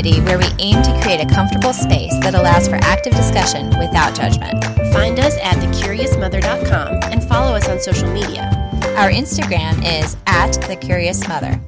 community 0.00 0.20
where 0.24 0.38
we 0.38 0.46
aim 0.58 0.82
to 0.82 1.00
create 1.02 1.20
a 1.20 1.34
comfortable 1.34 1.72
space 1.72 2.12
that 2.20 2.34
allows 2.34 2.68
for 2.68 2.76
active 2.76 3.14
discussion 3.14 3.68
without 3.78 4.14
judgment. 4.14 4.62
Find 4.92 5.18
us 5.18 5.36
at 5.42 5.56
thecuriousmother.com 5.56 7.00
and 7.12 7.22
follow 7.24 7.54
us 7.54 7.68
on 7.68 7.80
social 7.80 8.10
media. 8.12 8.50
Our 8.96 9.10
Instagram 9.10 9.84
is 9.84 10.16
at 10.26 10.52
The 10.68 10.76
Curious 10.76 11.26
Mother. 11.28 11.60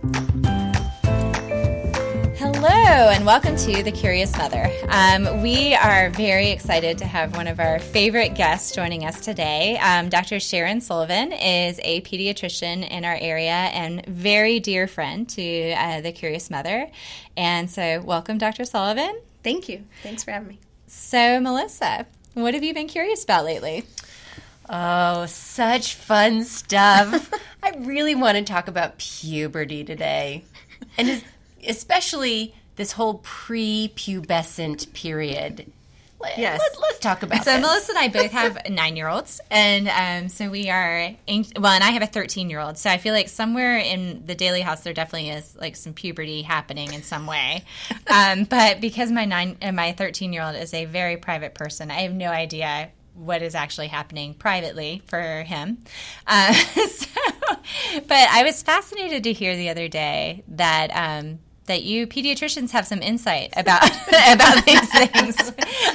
Hello, 2.95 3.09
and 3.09 3.25
welcome 3.25 3.57
to 3.57 3.83
The 3.83 3.91
Curious 3.91 4.37
Mother. 4.37 4.71
Um, 4.89 5.41
we 5.41 5.75
are 5.75 6.11
very 6.11 6.51
excited 6.51 6.99
to 6.99 7.07
have 7.07 7.35
one 7.35 7.47
of 7.47 7.59
our 7.59 7.79
favorite 7.79 8.35
guests 8.35 8.75
joining 8.75 9.07
us 9.07 9.19
today. 9.23 9.79
Um, 9.79 10.11
Dr. 10.11 10.39
Sharon 10.39 10.83
Sullivan 10.83 11.33
is 11.33 11.81
a 11.85 12.03
pediatrician 12.03 12.87
in 12.87 13.07
our 13.07 13.17
area 13.19 13.51
and 13.51 14.05
very 14.05 14.61
dear 14.61 14.87
friend 14.87 15.27
to 15.31 15.73
uh, 15.73 16.03
The 16.03 16.13
Curious 16.13 16.51
Mother. 16.51 16.91
And 17.35 17.71
so, 17.71 18.03
welcome, 18.03 18.37
Dr. 18.37 18.67
Sullivan. 18.67 19.19
Thank 19.43 19.71
you. 19.71 19.85
Thanks 20.03 20.23
for 20.23 20.33
having 20.33 20.49
me. 20.49 20.59
So, 20.87 21.41
Melissa, 21.41 22.05
what 22.35 22.53
have 22.53 22.63
you 22.63 22.75
been 22.75 22.89
curious 22.89 23.25
about 23.25 23.47
lately? 23.47 23.87
Oh, 24.69 25.25
such 25.25 25.95
fun 25.95 26.45
stuff. 26.45 27.33
I 27.63 27.71
really 27.71 28.15
want 28.15 28.37
to 28.37 28.45
talk 28.45 28.69
about 28.69 28.99
puberty 28.99 29.83
today. 29.83 30.45
And 30.99 31.25
especially 31.67 32.55
this 32.77 32.93
whole 32.93 33.15
pre-pubescent 33.23 34.93
period. 34.93 35.71
Yes. 36.37 36.61
Let, 36.81 36.91
us 36.91 36.99
talk 36.99 37.23
about 37.23 37.45
so 37.45 37.53
this. 37.53 37.61
Melissa 37.61 37.93
and 37.93 37.99
I 37.99 38.09
both 38.09 38.31
have 38.33 38.59
nine 38.71 38.97
year 38.97 39.09
olds, 39.09 39.41
and 39.51 39.89
um, 39.89 40.29
so 40.29 40.51
we 40.51 40.71
are 40.71 41.15
well, 41.57 41.73
and 41.73 41.85
I 41.85 41.91
have 41.91 42.03
a 42.03 42.07
thirteen 42.07 42.51
year 42.51 42.61
old. 42.61 42.79
So 42.79 42.91
I 42.91 42.99
feel 42.99 43.15
like 43.15 43.29
somewhere 43.29 43.79
in 43.79 44.25
the 44.27 44.35
daily 44.35 44.61
house 44.61 44.83
there 44.83 44.93
definitely 44.93 45.31
is 45.31 45.57
like 45.57 45.77
some 45.77 45.93
puberty 45.93 46.43
happening 46.43 46.93
in 46.93 47.03
some 47.03 47.27
way. 47.27 47.65
um, 48.07 48.45
but 48.45 48.81
because 48.81 49.11
my 49.11 49.25
nine 49.25 49.57
and 49.61 49.77
my 49.77 49.93
thirteen 49.93 50.33
year 50.33 50.43
old 50.43 50.57
is 50.57 50.73
a 50.75 50.85
very 50.85 51.17
private 51.17 51.55
person, 51.55 51.91
I 51.91 52.03
have 52.03 52.13
no 52.13 52.31
idea 52.31 52.91
what 53.15 53.43
is 53.43 53.55
actually 53.55 53.89
happening 53.89 54.35
privately 54.35 55.03
for 55.07 55.43
him. 55.43 55.79
Uh, 56.27 56.53
so, 56.89 57.07
but 58.07 58.29
I 58.31 58.43
was 58.45 58.63
fascinated 58.63 59.25
to 59.25 59.33
hear 59.33 59.57
the 59.57 59.71
other 59.71 59.89
day 59.89 60.45
that. 60.49 60.91
Um, 60.95 61.41
that 61.67 61.83
you 61.83 62.07
pediatricians 62.07 62.71
have 62.73 62.87
some 62.87 63.03
insight 63.03 63.53
about 63.57 63.85
about 64.33 64.65
these 64.65 64.89
things. 64.91 65.53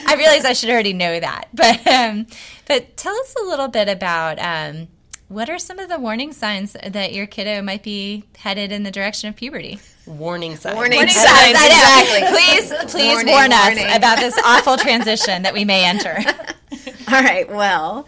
I 0.07 0.15
realize 0.17 0.45
I 0.45 0.53
should 0.53 0.69
already 0.69 0.93
know 0.93 1.19
that, 1.19 1.49
but 1.53 1.85
um, 1.87 2.27
but 2.65 2.95
tell 2.97 3.15
us 3.15 3.35
a 3.41 3.45
little 3.45 3.67
bit 3.67 3.89
about 3.89 4.39
um, 4.39 4.87
what 5.27 5.49
are 5.49 5.59
some 5.59 5.77
of 5.79 5.89
the 5.89 5.99
warning 5.99 6.31
signs 6.31 6.73
that 6.85 7.13
your 7.13 7.25
kiddo 7.27 7.61
might 7.61 7.83
be 7.83 8.23
headed 8.37 8.71
in 8.71 8.83
the 8.83 8.91
direction 8.91 9.29
of 9.29 9.35
puberty. 9.35 9.79
Warning 10.05 10.55
signs. 10.55 10.75
Warning, 10.75 10.97
Warning 10.99 11.13
signs. 11.13 11.57
signs. 11.57 11.65
Exactly. 11.65 12.27
Please, 12.29 12.91
please 12.91 13.13
Warning, 13.15 13.33
warn 13.33 13.51
warning. 13.51 13.85
us 13.85 13.97
about 13.97 14.19
this 14.19 14.39
awful 14.45 14.77
transition 14.77 15.41
that 15.41 15.53
we 15.53 15.65
may 15.65 15.85
enter. 15.85 16.17
All 17.11 17.21
right. 17.21 17.49
Well, 17.49 18.07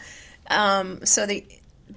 um, 0.49 1.05
so 1.05 1.25
the 1.25 1.45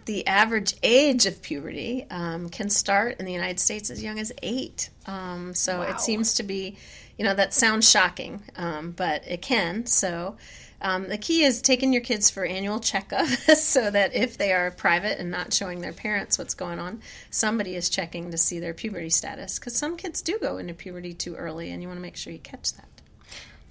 the 0.06 0.26
average 0.26 0.74
age 0.82 1.26
of 1.26 1.42
puberty 1.42 2.06
um, 2.10 2.48
can 2.48 2.68
start 2.70 3.18
in 3.18 3.26
the 3.26 3.32
United 3.32 3.60
States 3.60 3.90
as 3.90 4.02
young 4.02 4.18
as 4.18 4.32
eight. 4.42 4.90
Um, 5.06 5.54
so 5.54 5.78
Wow. 5.78 5.84
it 5.90 6.00
seems 6.00 6.34
to 6.34 6.42
be, 6.42 6.76
you 7.18 7.24
know, 7.24 7.34
that 7.34 7.54
sounds 7.54 7.88
shocking, 7.90 8.42
um, 8.56 8.92
but 8.92 9.26
it 9.26 9.42
can. 9.42 9.86
So. 9.86 10.36
Um, 10.84 11.06
the 11.06 11.16
key 11.16 11.44
is 11.44 11.62
taking 11.62 11.92
your 11.92 12.02
kids 12.02 12.28
for 12.28 12.44
annual 12.44 12.80
checkups 12.80 13.54
so 13.56 13.88
that 13.88 14.16
if 14.16 14.36
they 14.36 14.52
are 14.52 14.72
private 14.72 15.20
and 15.20 15.30
not 15.30 15.52
showing 15.52 15.80
their 15.80 15.92
parents 15.92 16.38
what's 16.38 16.54
going 16.54 16.80
on, 16.80 17.00
somebody 17.30 17.76
is 17.76 17.88
checking 17.88 18.32
to 18.32 18.36
see 18.36 18.58
their 18.58 18.74
puberty 18.74 19.08
status. 19.08 19.60
Because 19.60 19.76
some 19.76 19.96
kids 19.96 20.20
do 20.22 20.40
go 20.40 20.58
into 20.58 20.74
puberty 20.74 21.14
too 21.14 21.36
early, 21.36 21.70
and 21.70 21.82
you 21.82 21.86
want 21.86 21.98
to 21.98 22.02
make 22.02 22.16
sure 22.16 22.32
you 22.32 22.40
catch 22.40 22.72
that. 22.72 22.88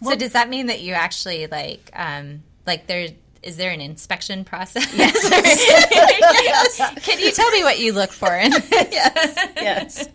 so 0.02 0.16
does 0.16 0.32
that 0.32 0.48
mean 0.48 0.68
that 0.68 0.80
you 0.80 0.94
actually 0.94 1.48
like 1.48 1.90
um, 1.92 2.44
like 2.66 2.88
there 2.88 3.10
is 3.44 3.58
there 3.58 3.72
an 3.72 3.82
inspection 3.82 4.44
process? 4.46 4.94
Yes. 4.96 6.78
Can 7.04 7.20
you 7.20 7.32
tell 7.32 7.50
me 7.52 7.64
what 7.64 7.80
you 7.80 7.94
look 7.94 8.12
for? 8.12 8.36
In 8.36 8.52
yes. 8.72 10.08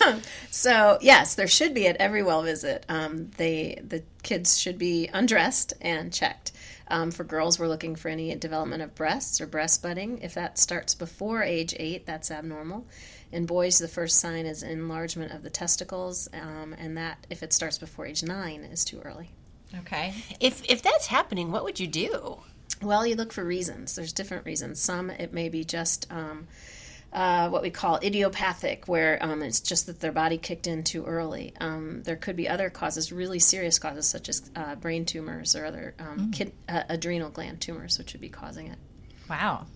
so 0.50 0.98
yes, 1.00 1.34
there 1.34 1.46
should 1.46 1.72
be 1.74 1.86
at 1.86 1.96
every 1.96 2.22
well 2.22 2.42
visit. 2.42 2.84
Um, 2.88 3.30
they 3.36 3.80
the 3.82 4.02
kids 4.22 4.58
should 4.58 4.78
be 4.78 5.08
undressed 5.12 5.72
and 5.80 6.12
checked. 6.12 6.52
Um, 6.88 7.10
for 7.10 7.24
girls, 7.24 7.58
we're 7.58 7.68
looking 7.68 7.96
for 7.96 8.10
any 8.10 8.34
development 8.34 8.82
of 8.82 8.94
breasts 8.94 9.40
or 9.40 9.46
breast 9.46 9.82
budding. 9.82 10.18
If 10.18 10.34
that 10.34 10.58
starts 10.58 10.94
before 10.94 11.42
age 11.42 11.74
eight, 11.78 12.04
that's 12.04 12.30
abnormal. 12.30 12.86
In 13.32 13.46
boys, 13.46 13.78
the 13.78 13.88
first 13.88 14.18
sign 14.20 14.44
is 14.44 14.62
enlargement 14.62 15.32
of 15.32 15.42
the 15.42 15.50
testicles, 15.50 16.28
um, 16.34 16.74
and 16.78 16.96
that 16.98 17.26
if 17.30 17.42
it 17.42 17.52
starts 17.54 17.78
before 17.78 18.06
age 18.06 18.22
nine 18.22 18.60
is 18.64 18.84
too 18.84 19.00
early. 19.00 19.30
okay. 19.78 20.14
If 20.38 20.62
if 20.68 20.82
that's 20.82 21.06
happening, 21.06 21.50
what 21.50 21.64
would 21.64 21.80
you 21.80 21.86
do? 21.86 22.40
Well, 22.82 23.06
you 23.06 23.14
look 23.14 23.32
for 23.32 23.44
reasons. 23.44 23.94
There's 23.94 24.12
different 24.12 24.44
reasons. 24.44 24.80
Some 24.80 25.10
it 25.10 25.32
may 25.32 25.48
be 25.48 25.64
just 25.64 26.10
um, 26.12 26.46
uh, 27.12 27.48
what 27.48 27.62
we 27.62 27.70
call 27.70 27.98
idiopathic, 28.02 28.88
where 28.88 29.18
um, 29.22 29.42
it's 29.42 29.60
just 29.60 29.86
that 29.86 30.00
their 30.00 30.12
body 30.12 30.36
kicked 30.36 30.66
in 30.66 30.82
too 30.82 31.04
early. 31.04 31.54
Um, 31.60 32.02
there 32.02 32.16
could 32.16 32.36
be 32.36 32.48
other 32.48 32.70
causes, 32.70 33.12
really 33.12 33.38
serious 33.38 33.78
causes, 33.78 34.06
such 34.06 34.28
as 34.28 34.50
uh, 34.56 34.74
brain 34.74 35.04
tumors 35.04 35.54
or 35.54 35.64
other 35.64 35.94
um, 35.98 36.32
kid, 36.32 36.52
uh, 36.68 36.82
adrenal 36.88 37.30
gland 37.30 37.60
tumors, 37.60 37.98
which 37.98 38.12
would 38.12 38.20
be 38.20 38.28
causing 38.28 38.66
it. 38.66 38.78
Wow. 39.30 39.66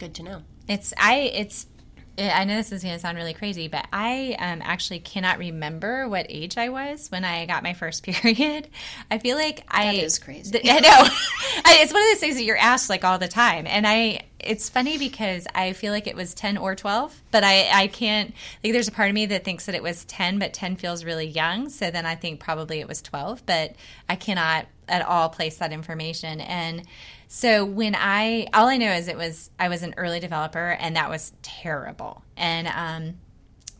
Good 0.00 0.14
to 0.14 0.22
know. 0.22 0.42
It's 0.68 0.92
I 0.98 1.16
it's 1.18 1.66
I 2.18 2.44
know 2.44 2.56
this 2.56 2.72
is 2.72 2.82
going 2.82 2.94
to 2.94 2.98
sound 3.00 3.16
really 3.18 3.34
crazy, 3.34 3.68
but 3.68 3.86
I 3.92 4.36
um, 4.38 4.62
actually 4.64 5.00
cannot 5.00 5.38
remember 5.38 6.08
what 6.08 6.26
age 6.28 6.56
I 6.56 6.70
was 6.70 7.10
when 7.10 7.24
I 7.24 7.44
got 7.46 7.62
my 7.62 7.74
first 7.74 8.02
period. 8.04 8.68
I 9.10 9.18
feel 9.18 9.36
like 9.36 9.64
I 9.68 9.96
That 9.96 10.02
is 10.02 10.18
crazy. 10.18 10.50
th- 10.52 10.64
I 10.66 10.78
know. 10.80 10.88
I, 11.64 11.78
it's 11.82 11.92
one 11.92 12.02
of 12.02 12.08
those 12.08 12.20
things 12.20 12.36
that 12.36 12.44
you're 12.44 12.56
asked 12.56 12.88
like 12.88 13.04
all 13.04 13.18
the 13.18 13.28
time, 13.28 13.66
and 13.66 13.86
I. 13.86 14.22
It's 14.38 14.68
funny 14.68 14.96
because 14.96 15.46
I 15.56 15.72
feel 15.72 15.92
like 15.92 16.06
it 16.06 16.14
was 16.14 16.32
ten 16.32 16.56
or 16.56 16.74
twelve, 16.76 17.20
but 17.32 17.42
I 17.42 17.68
I 17.72 17.86
can't. 17.88 18.32
Like, 18.62 18.72
there's 18.72 18.86
a 18.88 18.92
part 18.92 19.08
of 19.08 19.14
me 19.14 19.26
that 19.26 19.44
thinks 19.44 19.66
that 19.66 19.74
it 19.74 19.82
was 19.82 20.04
ten, 20.04 20.38
but 20.38 20.52
ten 20.54 20.76
feels 20.76 21.04
really 21.04 21.26
young. 21.26 21.68
So 21.68 21.90
then 21.90 22.06
I 22.06 22.14
think 22.14 22.38
probably 22.40 22.78
it 22.80 22.86
was 22.86 23.02
twelve, 23.02 23.44
but 23.44 23.74
I 24.08 24.14
cannot 24.16 24.66
at 24.88 25.02
all 25.02 25.28
place 25.28 25.56
that 25.58 25.72
information 25.72 26.40
and. 26.40 26.82
So 27.28 27.64
when 27.64 27.94
I, 27.96 28.46
all 28.54 28.68
I 28.68 28.76
know 28.76 28.92
is 28.92 29.08
it 29.08 29.16
was 29.16 29.50
I 29.58 29.68
was 29.68 29.82
an 29.82 29.94
early 29.96 30.20
developer, 30.20 30.76
and 30.78 30.96
that 30.96 31.10
was 31.10 31.32
terrible. 31.42 32.22
And 32.36 32.68
um, 32.68 33.18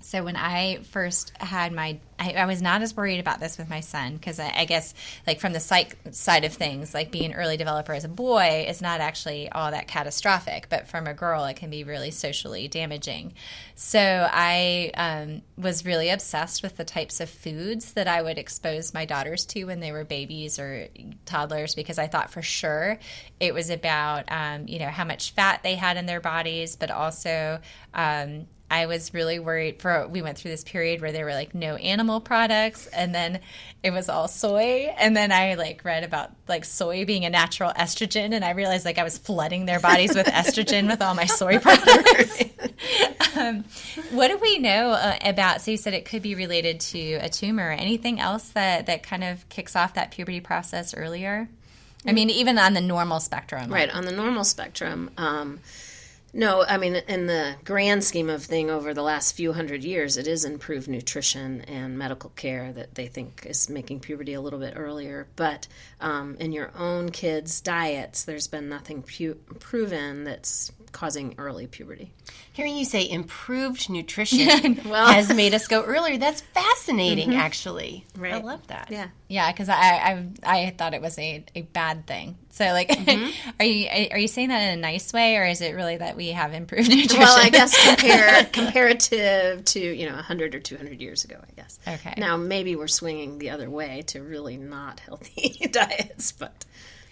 so 0.07 0.23
when 0.23 0.37
I 0.37 0.85
first 0.93 1.33
had 1.37 1.73
my, 1.73 1.99
I, 2.17 2.35
I 2.35 2.47
was 2.47 2.63
not 2.63 2.81
as 2.81 2.97
worried 2.97 3.19
about 3.19 3.41
this 3.41 3.59
with 3.59 3.69
my 3.69 3.81
son 3.81 4.15
because 4.15 4.39
I, 4.39 4.53
I 4.55 4.65
guess 4.65 4.95
like 5.27 5.41
from 5.41 5.53
the 5.53 5.59
psych 5.59 5.97
side 6.13 6.45
of 6.45 6.53
things, 6.53 6.95
like 6.95 7.11
being 7.11 7.33
an 7.33 7.37
early 7.37 7.57
developer 7.57 7.93
as 7.93 8.05
a 8.05 8.09
boy 8.09 8.67
is 8.69 8.81
not 8.81 9.01
actually 9.01 9.51
all 9.51 9.73
that 9.73 9.89
catastrophic, 9.89 10.69
but 10.69 10.87
from 10.87 11.09
a 11.09 11.13
girl 11.13 11.45
it 11.47 11.57
can 11.57 11.71
be 11.71 11.83
really 11.83 12.13
socially 12.13 12.69
damaging. 12.69 13.35
So 13.75 13.99
I 14.31 14.93
um, 14.95 15.43
was 15.59 15.85
really 15.85 16.11
obsessed 16.11 16.63
with 16.63 16.77
the 16.77 16.85
types 16.85 17.19
of 17.19 17.29
foods 17.29 17.95
that 17.95 18.07
I 18.07 18.23
would 18.23 18.39
expose 18.39 18.95
my 18.95 19.07
daughters 19.07 19.45
to 19.47 19.65
when 19.65 19.81
they 19.81 19.91
were 19.91 20.05
babies 20.05 20.61
or 20.61 20.87
toddlers 21.25 21.75
because 21.75 21.99
I 21.99 22.07
thought 22.07 22.31
for 22.31 22.43
sure 22.43 23.01
it 23.41 23.53
was 23.53 23.71
about 23.71 24.31
um, 24.31 24.69
you 24.69 24.79
know 24.79 24.89
how 24.89 25.05
much 25.05 25.33
fat 25.33 25.65
they 25.65 25.75
had 25.75 25.97
in 25.97 26.07
their 26.07 26.21
bodies, 26.21 26.77
but 26.77 26.93
also 26.93 27.59
um, 27.93 28.47
I 28.71 28.87
was 28.87 29.15
really 29.15 29.39
worried 29.39 29.81
for 29.81 30.09
we 30.09 30.23
went 30.23 30.39
through 30.39 30.51
this 30.51 30.65
period 30.65 31.01
where 31.01 31.13
there 31.13 31.25
were 31.25 31.35
like 31.35 31.55
no 31.55 31.77
animal 31.77 32.21
products 32.21 32.89
and 32.89 33.15
then 33.15 33.41
it 33.83 33.93
was 33.93 34.09
all 34.09 34.27
soy 34.27 34.93
and 34.99 35.17
then 35.17 35.31
I 35.31 35.55
like 35.55 35.85
read 35.85 36.03
about 36.03 36.33
like 36.49 36.65
soy 36.65 37.05
being 37.05 37.25
a 37.25 37.31
natural 37.31 37.71
estrogen 37.73 38.33
and 38.33 38.45
I 38.45 38.51
realized 38.51 38.85
like 38.85 38.99
I 38.99 39.05
was 39.05 39.19
flooding 39.19 39.67
their 39.67 39.79
bodies 39.79 40.17
with 40.17 40.27
estrogen 40.27 40.89
with 40.89 41.01
all 41.01 41.15
my 41.15 41.27
soy 41.27 41.59
products. 41.59 42.45
um, 43.37 43.65
what 44.11 44.29
do 44.29 44.39
we 44.39 44.59
know 44.59 44.91
uh, 44.91 45.17
about 45.23 45.61
so 45.61 45.71
you 45.71 45.77
said 45.77 45.95
it 45.95 46.05
could 46.05 46.23
be 46.23 46.35
related 46.35 46.81
to 46.81 47.15
a 47.15 47.29
tumor 47.29 47.71
anything 47.71 48.19
else 48.19 48.49
that 48.51 48.87
that 48.87 49.05
kind 49.05 49.23
of 49.23 49.49
kicks 49.49 49.77
off 49.77 49.95
that 49.95 50.11
puberty 50.11 50.41
process 50.41 50.93
earlier? 50.93 51.49
I 52.05 52.13
mean 52.13 52.31
even 52.31 52.59
on 52.59 52.75
the 52.75 52.81
normal 52.81 53.21
spectrum. 53.21 53.73
Right 53.73 53.91
on 53.91 54.05
the 54.05 54.13
normal 54.13 54.43
spectrum. 54.43 55.11
Um, 55.17 55.61
no, 56.37 56.65
I 56.69 56.77
mean 56.77 56.95
in 56.95 57.27
the 57.27 57.57
grand 57.65 58.05
scheme 58.05 58.29
of 58.29 58.45
thing, 58.45 58.71
over 58.71 58.93
the 58.93 59.03
last 59.03 59.33
few 59.33 59.55
hundred 59.55 59.83
years, 59.83 60.19
it 60.19 60.27
is 60.27 60.45
improved 60.45 60.87
nutrition 60.87 61.63
and 61.63 61.99
medical 61.99 62.31
care 62.31 62.73
that 62.75 62.95
they 62.95 63.07
think 63.07 63.47
is 63.49 63.71
making 63.71 64.01
puberty 64.01 64.35
a 64.35 64.41
little 64.41 64.59
bit 64.59 64.75
earlier. 64.77 65.29
But 65.35 65.67
um, 65.99 66.37
in 66.39 66.53
your 66.53 66.73
own 66.77 67.09
kids' 67.09 67.63
diets, 67.63 68.25
there's 68.25 68.49
been 68.49 68.69
nothing 68.69 69.03
pu- 69.03 69.41
proven 69.61 70.25
that's 70.25 70.71
causing 70.93 71.35
early 71.39 71.67
puberty. 71.67 72.13
Hearing 72.53 72.77
you 72.77 72.85
say 72.85 73.09
improved 73.09 73.91
nutrition 73.91 74.81
Well- 74.85 75.07
has 75.09 75.33
made 75.35 75.55
us 75.55 75.67
go 75.69 75.83
earlier. 75.83 76.19
That's 76.19 76.41
fascinating, 76.41 77.35
actually. 77.35 78.05
Right. 78.17 78.35
I 78.35 78.39
love 78.41 78.67
that. 78.69 78.89
Yeah. 78.91 79.09
Yeah, 79.29 79.51
because 79.51 79.69
I, 79.69 79.75
I 79.75 80.27
I 80.45 80.75
thought 80.79 80.95
it 80.95 81.03
was 81.03 81.19
a, 81.19 81.45
a 81.57 81.63
bad 81.63 82.07
thing. 82.07 82.39
So 82.51 82.65
like, 82.67 82.91
are 83.61 83.65
you 83.65 83.89
are 84.13 84.19
you 84.19 84.29
saying 84.29 84.51
that 84.51 84.61
in 84.73 84.79
a 84.79 84.81
nice 84.81 85.13
way, 85.13 85.37
or 85.37 85.45
is 85.45 85.61
it 85.61 85.75
really 85.75 85.97
that 85.97 86.17
we 86.17 86.29
have 86.29 86.53
improved 86.55 86.89
nutrition? 86.89 87.19
Well, 87.27 87.37
I 87.37 87.49
guess 87.51 87.75
compare, 87.89 88.45
comparative 88.45 89.65
to 89.65 89.81
you 89.81 90.07
know 90.09 90.15
100 90.15 90.55
or 90.55 90.61
200 90.61 91.01
years 91.01 91.25
ago, 91.25 91.41
I 91.43 91.53
guess. 91.57 91.79
Okay. 91.89 92.15
Now 92.17 92.37
maybe 92.37 92.77
we're 92.77 92.87
swinging 92.87 93.39
the 93.39 93.51
other 93.51 93.69
way 93.69 94.03
to 94.09 94.23
really 94.23 94.57
not 94.57 95.01
healthy 95.01 95.67
diets, 95.73 96.31
but 96.31 96.65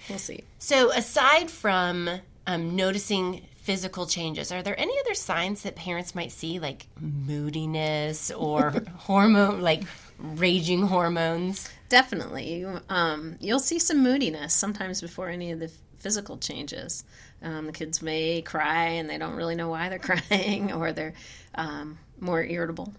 we'll 0.09 0.19
see. 0.19 0.45
So, 0.61 0.93
aside 0.93 1.51
from 1.51 2.09
um, 2.47 2.77
noticing 2.77 3.43
physical 3.65 4.07
changes, 4.07 4.53
are 4.53 4.63
there 4.63 4.79
any 4.79 4.93
other 5.01 5.15
signs 5.15 5.63
that 5.63 5.75
parents 5.75 6.15
might 6.15 6.31
see, 6.31 6.59
like 6.59 6.87
moodiness 7.01 8.31
or 8.31 8.75
hormone, 8.99 9.63
like 9.63 9.85
raging 10.19 10.83
hormones? 10.83 11.71
Definitely, 11.89 12.57
you, 12.57 12.81
um, 12.91 13.37
you'll 13.41 13.59
see 13.59 13.79
some 13.79 14.03
moodiness 14.03 14.53
sometimes 14.53 15.01
before 15.01 15.31
any 15.31 15.51
of 15.51 15.61
the 15.61 15.71
physical 15.99 16.37
changes. 16.37 17.05
Um, 17.43 17.65
the 17.65 17.73
kids 17.73 18.03
may 18.03 18.43
cry 18.43 18.85
and 18.85 19.09
they 19.09 19.17
don't 19.17 19.35
really 19.35 19.55
know 19.55 19.71
why 19.71 19.89
they're 19.89 19.99
crying, 20.31 20.71
or 20.71 20.93
they're 20.93 21.15
um, 21.55 21.99
more 22.21 22.45
irritable. 22.45 22.93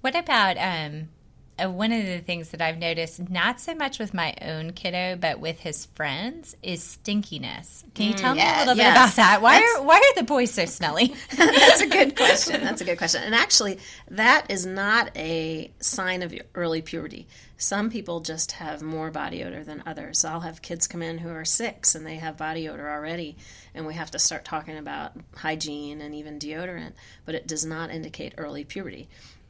What 0.00 0.16
about 0.16 0.56
um, 0.56 1.10
Uh, 1.58 1.68
one 1.70 1.92
of 1.92 2.04
the 2.06 2.18
things 2.18 2.50
that 2.50 2.62
I've 2.62 2.78
noticed, 2.78 3.28
not 3.30 3.60
so 3.60 3.74
much 3.74 3.98
with 3.98 4.14
my 4.14 4.34
own 4.42 4.72
kiddo, 4.72 5.16
but 5.16 5.40
with 5.40 5.60
his 5.60 5.86
friends, 5.86 6.56
is 6.62 6.80
stinkiness. 7.02 7.84
Can 7.94 8.06
you 8.06 8.14
mm, 8.14 8.18
tell 8.18 8.34
me 8.34 8.42
a 8.42 8.58
little 8.60 8.74
bit 8.76 8.90
about 8.90 9.16
that? 9.16 9.42
Why 9.42 9.54
That's- 9.54 9.78
are 9.78 9.82
why 9.82 9.96
are 9.96 10.14
the 10.20 10.24
boys 10.24 10.52
so 10.52 10.66
smelly? 10.66 11.14
That's 11.36 11.80
a 11.80 11.88
good 11.88 12.16
question. 12.16 12.62
That's 12.62 12.80
a 12.80 12.84
good 12.84 12.98
question. 12.98 13.22
And 13.22 13.34
actually, 13.34 13.78
that 14.10 14.46
is 14.50 14.66
not 14.66 15.10
a 15.16 15.70
sign 15.80 16.22
of 16.22 16.34
early 16.54 16.82
puberty. 16.82 17.26
Some 17.56 17.90
people 17.90 18.20
just 18.20 18.52
have 18.52 18.82
more 18.82 19.10
body 19.10 19.42
odor 19.42 19.64
than 19.64 19.82
others. 19.84 20.24
I'll 20.24 20.40
have 20.40 20.62
kids 20.62 20.86
come 20.86 21.02
in 21.02 21.18
who 21.18 21.30
are 21.30 21.44
six 21.44 21.96
and 21.96 22.06
they 22.06 22.14
have 22.16 22.36
body 22.36 22.68
odor 22.68 22.88
already, 22.88 23.36
and 23.74 23.84
we 23.84 23.94
have 23.94 24.12
to 24.12 24.18
start 24.20 24.44
talking 24.44 24.78
about 24.78 25.12
hygiene 25.34 26.00
and 26.00 26.14
even 26.14 26.38
deodorant, 26.38 26.92
but 27.26 27.34
it 27.34 27.48
does 27.48 27.64
not 27.64 27.90
indicate 27.90 28.34
early 28.38 28.62
puberty. 28.62 29.08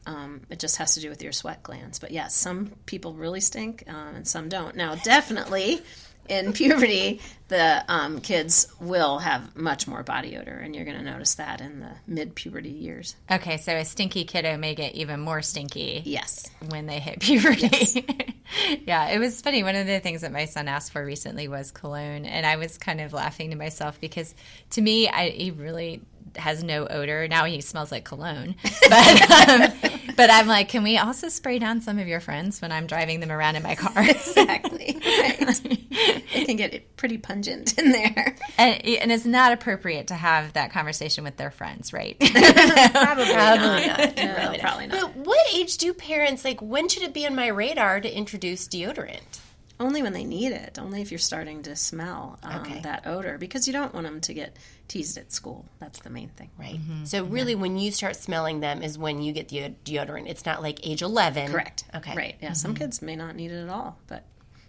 Um, 0.09 0.41
it 0.49 0.59
just 0.59 0.77
has 0.77 0.95
to 0.95 1.01
do 1.01 1.09
with 1.09 1.21
your 1.21 1.31
sweat 1.31 1.61
glands. 1.61 1.99
But 1.99 2.09
yes, 2.11 2.35
some 2.35 2.71
people 2.87 3.13
really 3.13 3.41
stink 3.41 3.83
um, 3.87 4.15
and 4.15 4.27
some 4.27 4.49
don't. 4.49 4.75
Now, 4.75 4.95
definitely 4.95 5.81
in 6.27 6.53
puberty, 6.61 7.21
the 7.47 7.83
um, 7.87 8.19
kids 8.19 8.67
will 8.79 9.19
have 9.19 9.55
much 9.55 9.87
more 9.87 10.01
body 10.03 10.35
odor, 10.37 10.57
and 10.63 10.75
you're 10.75 10.85
going 10.85 10.97
to 10.97 11.03
notice 11.03 11.35
that 11.35 11.61
in 11.61 11.79
the 11.79 11.91
mid 12.07 12.33
puberty 12.35 12.69
years. 12.69 13.15
okay, 13.31 13.57
so 13.57 13.75
a 13.75 13.85
stinky 13.85 14.23
kiddo 14.25 14.57
may 14.57 14.73
get 14.75 14.95
even 14.95 15.19
more 15.19 15.41
stinky 15.41 16.01
Yes. 16.05 16.49
when 16.69 16.85
they 16.87 16.99
hit 16.99 17.19
puberty. 17.19 18.05
yeah, 18.85 19.09
it 19.09 19.19
was 19.19 19.41
funny. 19.41 19.63
One 19.63 19.75
of 19.75 19.85
the 19.87 19.99
things 19.99 20.21
that 20.21 20.31
my 20.31 20.45
son 20.45 20.67
asked 20.67 20.91
for 20.91 21.03
recently 21.05 21.47
was 21.47 21.71
cologne, 21.71 22.25
and 22.25 22.45
I 22.45 22.55
was 22.55 22.77
kind 22.79 22.99
of 23.01 23.13
laughing 23.13 23.49
to 23.51 23.55
myself 23.55 23.99
because 24.01 24.33
to 24.71 24.81
me, 24.81 25.07
I, 25.07 25.29
he 25.29 25.51
really 25.51 26.01
has 26.35 26.63
no 26.63 26.85
odor. 26.87 27.27
Now 27.27 27.45
he 27.45 27.59
smells 27.61 27.91
like 27.91 28.05
cologne, 28.05 28.53
but 28.89 29.49
um, 29.49 29.98
but 30.19 30.29
I'm 30.29 30.47
like, 30.47 30.67
can 30.67 30.83
we 30.83 30.97
also 30.97 31.29
spray 31.29 31.59
down 31.59 31.79
some 31.79 31.97
of 31.97 32.05
your 32.05 32.19
friends 32.19 32.61
when 32.61 32.73
I'm 32.73 32.87
driving 32.87 33.21
them 33.21 33.31
around 33.31 33.55
in 33.55 33.63
my 33.63 33.75
car? 33.75 33.93
Exactly. 34.19 34.95
Right. 34.99 35.61
it 36.33 36.45
can 36.45 36.57
get 36.57 36.97
pretty 36.97 37.17
pungent 37.17 37.77
in 37.79 37.91
there. 37.93 38.35
and, 38.57 38.85
and 38.85 39.11
it's 39.13 39.25
not 39.25 39.53
appropriate 39.53 40.07
to 40.07 40.15
have 40.15 40.51
that 40.53 40.71
conversation 40.71 41.23
with 41.23 41.37
their 41.37 41.51
friends, 41.51 41.93
right? 41.93 42.19
Probably, 42.19 42.41
Probably 42.91 43.33
not. 43.33 43.97
not. 43.97 44.17
No, 44.17 44.35
Probably 44.35 44.57
probably 44.59 44.87
not. 44.87 44.99
But 45.01 45.15
what 45.25 45.39
age 45.53 45.77
do 45.77 45.93
parents 45.93 46.43
like? 46.43 46.61
When 46.61 46.89
should 46.89 47.03
it 47.03 47.13
be 47.13 47.25
on 47.25 47.33
my 47.35 47.47
radar 47.47 48.01
to 48.01 48.13
introduce 48.13 48.67
deodorant? 48.67 49.39
Only 49.79 50.01
when 50.03 50.11
they 50.13 50.25
need 50.25 50.51
it. 50.51 50.77
Only 50.77 51.01
if 51.01 51.09
you're 51.11 51.19
starting 51.19 51.63
to 51.63 51.75
smell 51.75 52.37
um, 52.43 52.61
Okay. 52.61 52.81
that 52.81 53.07
odor, 53.07 53.37
because 53.37 53.65
you 53.65 53.71
don't 53.73 53.93
want 53.93 54.05
them 54.05 54.19
to 54.21 54.33
get 54.33 54.57
teased 54.89 55.17
at 55.17 55.31
school. 55.31 55.65
That's 55.79 55.99
the 55.99 56.09
main 56.09 56.29
thing. 56.29 56.49
Right. 56.59 56.79
So 57.05 57.23
really, 57.23 57.55
when 57.55 57.77
you 57.77 57.91
start 57.91 58.15
smelling 58.17 58.59
them 58.59 58.83
is 58.83 58.97
when 58.97 59.21
you 59.21 59.31
get 59.31 59.47
the 59.47 59.73
deodorant. 59.85 60.27
It's 60.27 60.45
not 60.45 60.61
like 60.61 60.85
age 60.85 61.01
eleven. 61.01 61.49
Correct. 61.51 61.85
Okay. 61.95 62.15
Right. 62.15 62.35
Yeah. 62.41 62.53
Some 62.53 62.75
kids 62.75 63.01
may 63.01 63.15
not 63.15 63.35
need 63.35 63.51
it 63.51 63.63
at 63.63 63.69
all, 63.69 63.97
but 64.07 64.25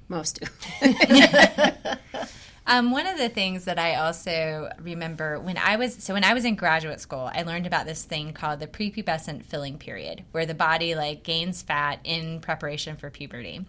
most 0.09 0.41
do. 0.41 0.47
Um, 2.73 2.93
one 2.93 3.09
of 3.09 3.19
the 3.19 3.29
things 3.29 3.65
that 3.65 3.81
I 3.81 3.97
also 3.97 4.71
remember 4.81 5.41
when 5.41 5.59
I 5.59 5.75
was 5.75 5.93
so 5.95 6.15
when 6.15 6.23
I 6.23 6.35
was 6.35 6.45
in 6.45 6.55
graduate 6.55 7.01
school, 7.01 7.29
I 7.35 7.43
learned 7.43 7.67
about 7.67 7.85
this 7.85 8.05
thing 8.05 8.33
called 8.33 8.61
the 8.61 8.69
prepubescent 8.69 9.43
filling 9.43 9.77
period, 9.77 10.23
where 10.31 10.47
the 10.47 10.55
body 10.55 10.95
like 10.95 11.25
gains 11.25 11.63
fat 11.63 11.99
in 12.05 12.39
preparation 12.39 12.97
for 12.97 13.11
puberty. 13.11 13.67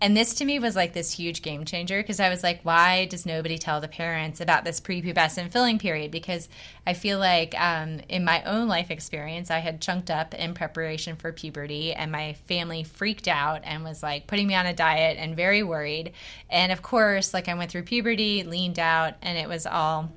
And 0.00 0.16
this 0.16 0.34
to 0.34 0.44
me 0.44 0.60
was 0.60 0.76
like 0.76 0.92
this 0.92 1.10
huge 1.10 1.42
game 1.42 1.64
changer 1.64 2.00
because 2.00 2.20
I 2.20 2.28
was 2.28 2.44
like, 2.44 2.60
why 2.62 3.06
does 3.06 3.26
nobody 3.26 3.58
tell 3.58 3.80
the 3.80 3.88
parents 3.88 4.40
about 4.40 4.64
this 4.64 4.80
prepubescent 4.80 5.50
filling 5.50 5.80
period? 5.80 6.12
Because 6.12 6.48
I 6.86 6.94
feel 6.94 7.18
like 7.18 7.60
um, 7.60 8.02
in 8.08 8.24
my 8.24 8.44
own 8.44 8.68
life 8.68 8.92
experience, 8.92 9.50
I 9.50 9.58
had 9.58 9.80
chunked 9.80 10.12
up 10.12 10.32
in 10.32 10.54
preparation 10.54 11.16
for 11.16 11.32
puberty, 11.32 11.92
and 11.92 12.12
my 12.12 12.34
family 12.46 12.84
freaked 12.84 13.26
out 13.26 13.62
and 13.64 13.82
was 13.82 14.00
like 14.00 14.28
putting 14.28 14.46
me 14.46 14.54
on 14.54 14.66
a 14.66 14.72
diet 14.74 15.16
and 15.18 15.34
very 15.34 15.64
worried. 15.64 16.12
And 16.48 16.70
of 16.70 16.82
course, 16.82 17.34
like 17.34 17.48
I 17.48 17.54
went 17.54 17.72
through 17.72 17.82
puberty, 17.82 18.43
leaned 18.44 18.78
out, 18.78 19.14
and 19.22 19.38
it 19.38 19.48
was 19.48 19.66
all, 19.66 20.12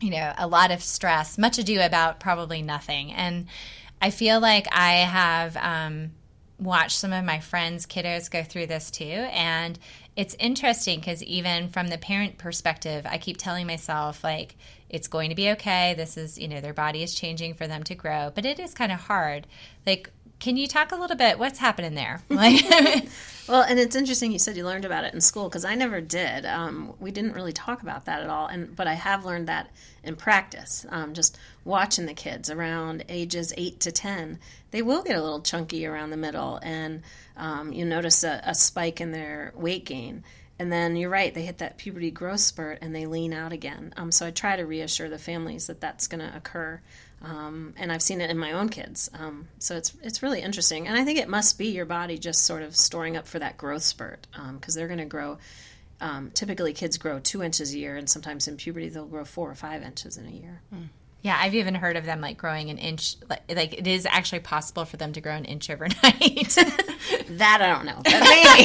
you 0.00 0.10
know, 0.10 0.32
a 0.36 0.46
lot 0.46 0.70
of 0.70 0.82
stress, 0.82 1.38
much 1.38 1.58
ado 1.58 1.80
about 1.80 2.20
probably 2.20 2.62
nothing. 2.62 3.12
And 3.12 3.46
I 4.00 4.10
feel 4.10 4.40
like 4.40 4.66
I 4.70 4.92
have 4.94 5.56
um, 5.56 6.12
watched 6.58 6.98
some 6.98 7.12
of 7.12 7.24
my 7.24 7.40
friends' 7.40 7.86
kiddos 7.86 8.30
go 8.30 8.42
through 8.42 8.66
this 8.66 8.90
too. 8.90 9.04
And 9.04 9.78
it's 10.16 10.36
interesting 10.38 10.98
because 10.98 11.22
even 11.22 11.68
from 11.68 11.88
the 11.88 11.98
parent 11.98 12.38
perspective, 12.38 13.06
I 13.08 13.18
keep 13.18 13.36
telling 13.36 13.66
myself, 13.66 14.24
like, 14.24 14.56
it's 14.88 15.06
going 15.06 15.30
to 15.30 15.36
be 15.36 15.50
okay. 15.50 15.94
This 15.96 16.16
is, 16.16 16.38
you 16.38 16.48
know, 16.48 16.60
their 16.60 16.72
body 16.72 17.02
is 17.02 17.14
changing 17.14 17.54
for 17.54 17.66
them 17.66 17.84
to 17.84 17.94
grow, 17.94 18.32
but 18.34 18.46
it 18.46 18.58
is 18.58 18.74
kind 18.74 18.90
of 18.90 18.98
hard. 18.98 19.46
Like, 19.86 20.10
can 20.38 20.56
you 20.56 20.66
talk 20.66 20.92
a 20.92 20.96
little 20.96 21.16
bit? 21.16 21.38
What's 21.38 21.58
happening 21.58 21.94
there? 21.94 22.22
Well, 23.48 23.62
and 23.62 23.78
it's 23.78 23.96
interesting 23.96 24.30
you 24.30 24.38
said 24.38 24.58
you 24.58 24.64
learned 24.66 24.84
about 24.84 25.04
it 25.04 25.14
in 25.14 25.22
school 25.22 25.48
because 25.48 25.64
I 25.64 25.74
never 25.74 26.02
did. 26.02 26.44
Um, 26.44 26.92
we 27.00 27.10
didn't 27.10 27.32
really 27.32 27.54
talk 27.54 27.80
about 27.80 28.04
that 28.04 28.20
at 28.20 28.28
all, 28.28 28.46
and 28.46 28.76
but 28.76 28.86
I 28.86 28.92
have 28.92 29.24
learned 29.24 29.48
that 29.48 29.70
in 30.04 30.16
practice. 30.16 30.84
Um, 30.90 31.14
just 31.14 31.38
watching 31.64 32.04
the 32.04 32.12
kids 32.12 32.50
around 32.50 33.06
ages 33.08 33.54
eight 33.56 33.80
to 33.80 33.90
ten, 33.90 34.38
they 34.70 34.82
will 34.82 35.02
get 35.02 35.16
a 35.16 35.22
little 35.22 35.40
chunky 35.40 35.86
around 35.86 36.10
the 36.10 36.18
middle, 36.18 36.60
and 36.62 37.02
um, 37.38 37.72
you 37.72 37.86
notice 37.86 38.22
a, 38.22 38.42
a 38.44 38.54
spike 38.54 39.00
in 39.00 39.12
their 39.12 39.54
weight 39.56 39.86
gain. 39.86 40.24
And 40.58 40.70
then 40.70 40.96
you're 40.96 41.08
right, 41.08 41.32
they 41.32 41.44
hit 41.46 41.58
that 41.58 41.78
puberty 41.78 42.10
growth 42.10 42.40
spurt 42.40 42.78
and 42.82 42.92
they 42.92 43.06
lean 43.06 43.32
out 43.32 43.52
again. 43.52 43.94
Um, 43.96 44.10
so 44.10 44.26
I 44.26 44.32
try 44.32 44.56
to 44.56 44.66
reassure 44.66 45.08
the 45.08 45.16
families 45.16 45.68
that 45.68 45.80
that's 45.80 46.08
going 46.08 46.18
to 46.18 46.36
occur. 46.36 46.80
Um, 47.22 47.74
and 47.76 47.90
I've 47.90 48.02
seen 48.02 48.20
it 48.20 48.30
in 48.30 48.38
my 48.38 48.52
own 48.52 48.68
kids. 48.68 49.10
Um, 49.18 49.48
so 49.58 49.76
it's 49.76 49.92
it's 50.02 50.22
really 50.22 50.40
interesting, 50.40 50.86
and 50.86 50.96
I 50.96 51.04
think 51.04 51.18
it 51.18 51.28
must 51.28 51.58
be 51.58 51.68
your 51.68 51.84
body 51.84 52.16
just 52.16 52.44
sort 52.44 52.62
of 52.62 52.76
storing 52.76 53.16
up 53.16 53.26
for 53.26 53.38
that 53.40 53.56
growth 53.58 53.82
spurt 53.82 54.26
because 54.54 54.74
they're 54.74 54.86
going 54.86 54.98
to 54.98 55.04
grow. 55.04 55.38
Um, 56.00 56.30
typically, 56.32 56.72
kids 56.72 56.96
grow 56.96 57.18
two 57.18 57.42
inches 57.42 57.74
a 57.74 57.78
year, 57.78 57.96
and 57.96 58.08
sometimes 58.08 58.46
in 58.46 58.56
puberty 58.56 58.88
they'll 58.88 59.06
grow 59.06 59.24
four 59.24 59.50
or 59.50 59.56
five 59.56 59.82
inches 59.82 60.16
in 60.16 60.26
a 60.26 60.30
year. 60.30 60.62
Yeah, 61.20 61.36
I've 61.40 61.54
even 61.56 61.74
heard 61.74 61.96
of 61.96 62.04
them 62.04 62.20
like 62.20 62.36
growing 62.38 62.70
an 62.70 62.78
inch. 62.78 63.16
Like, 63.28 63.42
like 63.54 63.72
it 63.76 63.86
is 63.88 64.06
actually 64.06 64.38
possible 64.40 64.84
for 64.84 64.96
them 64.96 65.12
to 65.14 65.20
grow 65.20 65.34
an 65.34 65.44
inch 65.44 65.68
overnight. 65.70 66.56
That 67.30 67.60
I 67.62 67.68
don't 67.68 67.84
know, 67.84 68.00
but 68.04 68.12
maybe. 68.20 68.64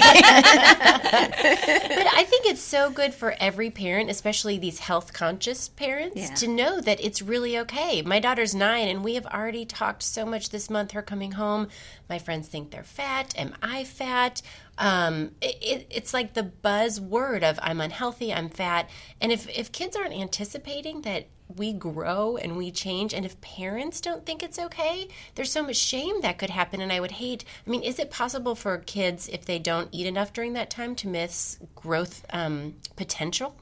But 1.12 2.08
I 2.14 2.24
think 2.28 2.46
it's 2.46 2.62
so 2.62 2.90
good 2.90 3.14
for 3.14 3.36
every 3.40 3.70
parent, 3.70 4.10
especially 4.10 4.58
these 4.58 4.80
health 4.80 5.14
conscious 5.14 5.70
parents, 5.70 6.16
Yeah. 6.18 6.34
to 6.36 6.48
know 6.48 6.82
that 6.82 7.04
it's 7.04 7.22
really 7.22 7.58
okay. 7.60 8.02
My 8.02 8.20
daughter's 8.20 8.56
nine, 8.56 8.88
and 8.88 9.04
we 9.04 9.16
have 9.16 9.26
already 9.28 9.66
talked 9.66 10.04
so 10.04 10.26
much 10.26 10.50
this 10.50 10.70
month. 10.70 10.92
Her 10.92 11.02
coming 11.02 11.34
home, 11.34 11.68
my 12.10 12.20
friends 12.20 12.48
think 12.48 12.72
they're 12.72 12.84
fat. 12.84 13.34
Am 13.38 13.54
I 13.62 13.84
fat? 13.84 14.42
Um, 14.78 15.32
it, 15.42 15.58
it, 15.62 15.88
it's 15.90 16.14
like 16.14 16.34
the 16.34 16.52
buzzword 16.64 17.44
of 17.44 17.60
I'm 17.62 17.80
unhealthy, 17.82 18.34
I'm 18.34 18.50
fat. 18.50 18.90
And 19.22 19.32
if, 19.32 19.48
if 19.58 19.72
kids 19.72 19.96
aren't 19.96 20.14
anticipating 20.14 21.02
that 21.04 21.28
we 21.58 21.74
grow 21.74 22.38
and 22.38 22.58
we 22.58 22.72
change, 22.72 23.14
and 23.14 23.26
if 23.26 23.40
parents 23.42 24.02
don't 24.02 24.26
think 24.26 24.44
it's 24.44 24.60
okay, 24.60 25.08
there's 25.36 25.52
so 25.52 25.64
much 25.64 25.78
shame 25.78 26.22
that 26.22 26.38
could 26.38 26.50
happen. 26.50 26.82
And 26.82 26.92
I 26.92 27.00
would 27.00 27.12
hate, 27.12 27.46
I 27.66 27.70
mean, 27.70 27.84
is 27.84 28.00
it 28.00 28.12
possible 28.12 28.56
for 28.56 28.78
kids, 28.80 29.30
if 29.30 29.46
they 29.46 29.60
don't 29.60 29.90
eat 29.92 30.08
enough 30.08 30.34
during 30.34 30.54
that 30.54 30.70
time, 30.70 30.96
to 30.96 31.08
miss 31.08 31.60
growth 31.76 32.26
um, 32.32 32.76
potential? 32.96 33.56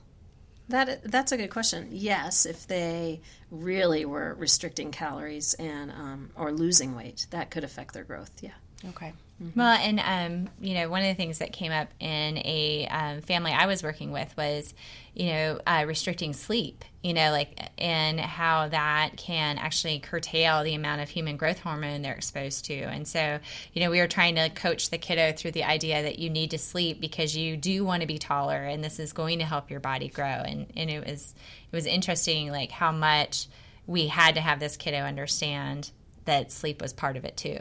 That 0.70 1.04
that's 1.04 1.34
a 1.34 1.38
good 1.38 1.50
question. 1.50 1.90
Yes, 1.92 2.46
if 2.46 2.66
they 2.66 3.22
really 3.52 4.06
were 4.06 4.36
restricting 4.40 4.92
calories 4.92 5.54
and 5.56 5.92
um, 5.92 6.30
or 6.36 6.52
losing 6.52 6.96
weight. 6.96 7.28
That 7.32 7.52
could 7.52 7.64
affect 7.64 7.94
their 7.94 8.06
growth. 8.06 8.32
Yeah. 8.42 8.52
Okay. 8.90 9.14
Well, 9.56 9.76
and 9.76 10.00
um, 10.00 10.54
you 10.60 10.76
know, 10.76 10.90
one 10.90 11.02
of 11.02 11.08
the 11.08 11.16
things 11.16 11.40
that 11.40 11.52
came 11.52 11.72
up 11.72 11.88
in 12.00 12.38
a 12.38 12.88
um, 12.92 13.22
family 13.22 13.52
I 13.52 13.66
was 13.66 13.82
working 13.82 14.12
with 14.12 14.36
was, 14.38 14.74
you 15.16 15.28
know, 15.28 15.60
uh, 15.66 15.86
restricting 15.88 16.34
sleep. 16.34 16.86
You 17.02 17.16
know, 17.16 17.32
like 17.32 17.60
and 17.80 18.20
how 18.20 18.68
that 18.68 19.18
can 19.18 19.58
actually 19.58 19.98
curtail 19.98 20.64
the 20.64 20.76
amount 20.76 21.02
of 21.02 21.10
human 21.10 21.38
growth 21.38 21.60
hormone 21.60 22.04
they're 22.04 22.14
exposed 22.14 22.66
to. 22.66 22.76
And 22.76 23.08
so, 23.08 23.40
you 23.74 23.82
know, 23.82 23.90
we 23.90 24.00
were 24.00 24.08
trying 24.08 24.36
to 24.36 24.50
coach 24.50 24.92
the 24.92 25.00
kiddo 25.00 25.32
through 25.32 25.52
the 25.52 25.64
idea 25.64 26.04
that 26.04 26.20
you 26.20 26.30
need 26.30 26.52
to 26.52 26.60
sleep 26.60 27.02
because 27.02 27.36
you 27.36 27.58
do 27.58 27.84
want 27.84 28.02
to 28.02 28.08
be 28.08 28.20
taller, 28.20 28.64
and 28.64 28.84
this 28.84 29.00
is 29.00 29.12
going 29.12 29.40
to 29.40 29.46
help 29.46 29.72
your 29.72 29.80
body 29.80 30.10
grow. 30.10 30.26
And 30.26 30.68
and 30.78 30.90
it 30.92 31.06
was 31.08 31.34
it 31.72 31.76
was 31.76 31.88
interesting, 31.88 32.52
like 32.52 32.72
how 32.72 32.92
much 32.92 33.48
we 33.88 34.08
had 34.08 34.36
to 34.36 34.42
have 34.42 34.60
this 34.60 34.78
kiddo 34.78 35.00
understand 35.00 35.90
that 36.26 36.52
sleep 36.52 36.82
was 36.82 36.94
part 36.94 37.18
of 37.18 37.26
it 37.26 37.36
too. 37.36 37.58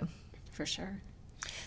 For 0.51 0.67
sure. 0.67 1.01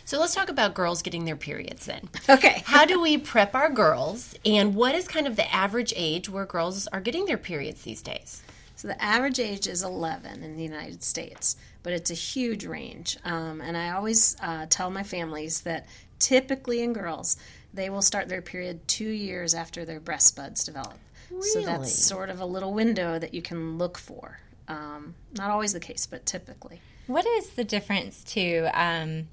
So 0.06 0.20
let's 0.20 0.36
talk 0.36 0.50
about 0.50 0.74
girls 0.74 1.01
getting 1.01 1.25
their 1.25 1.36
periods 1.36 1.86
then. 1.86 2.10
Okay. 2.30 2.62
How 2.65 2.86
do 2.86 3.01
we 3.01 3.18
prep 3.18 3.56
our 3.56 3.70
girls, 3.70 4.36
and 4.46 4.75
what 4.75 4.96
is 4.96 5.08
kind 5.08 5.27
of 5.27 5.36
the 5.36 5.53
average 5.53 5.94
age 5.96 6.30
where 6.30 6.46
girls 6.46 6.88
are 6.88 7.01
getting 7.01 7.25
their 7.25 7.38
periods 7.38 7.84
these 7.84 8.01
days? 8.01 8.44
So 8.75 8.89
the 8.89 9.01
average 9.01 9.39
age 9.39 9.68
is 9.68 9.82
11 9.82 10.44
in 10.44 10.58
the 10.58 10.63
United 10.63 11.03
States, 11.03 11.56
but 11.84 11.94
it's 11.94 12.12
a 12.12 12.15
huge 12.15 12.65
range. 12.65 13.18
Um, 13.24 13.62
and 13.62 13.77
I 13.77 13.92
always 13.92 14.36
uh, 14.42 14.65
tell 14.70 14.89
my 14.89 15.03
families 15.03 15.62
that 15.62 15.86
typically 16.20 16.82
in 16.82 16.92
girls, 16.92 17.38
they 17.74 17.89
will 17.89 18.01
start 18.01 18.27
their 18.27 18.42
period 18.42 18.86
two 18.88 19.10
years 19.10 19.53
after 19.53 19.86
their 19.86 20.00
breast 20.00 20.36
buds 20.36 20.65
develop. 20.65 20.98
Really? 21.30 21.50
So 21.50 21.62
that's 21.62 21.94
sort 21.94 22.30
of 22.30 22.42
a 22.42 22.46
little 22.46 22.74
window 22.74 23.20
that 23.20 23.34
you 23.34 23.42
can 23.42 23.77
look 23.77 23.98
for. 23.98 24.39
Um, 24.68 25.15
not 25.34 25.50
always 25.50 25.74
the 25.74 25.80
case, 25.80 26.06
but 26.06 26.25
typically. 26.25 26.82
What 27.08 27.25
is 27.25 27.51
the 27.51 27.63
difference 27.63 28.24
to 28.25 28.70
um, 28.74 29.27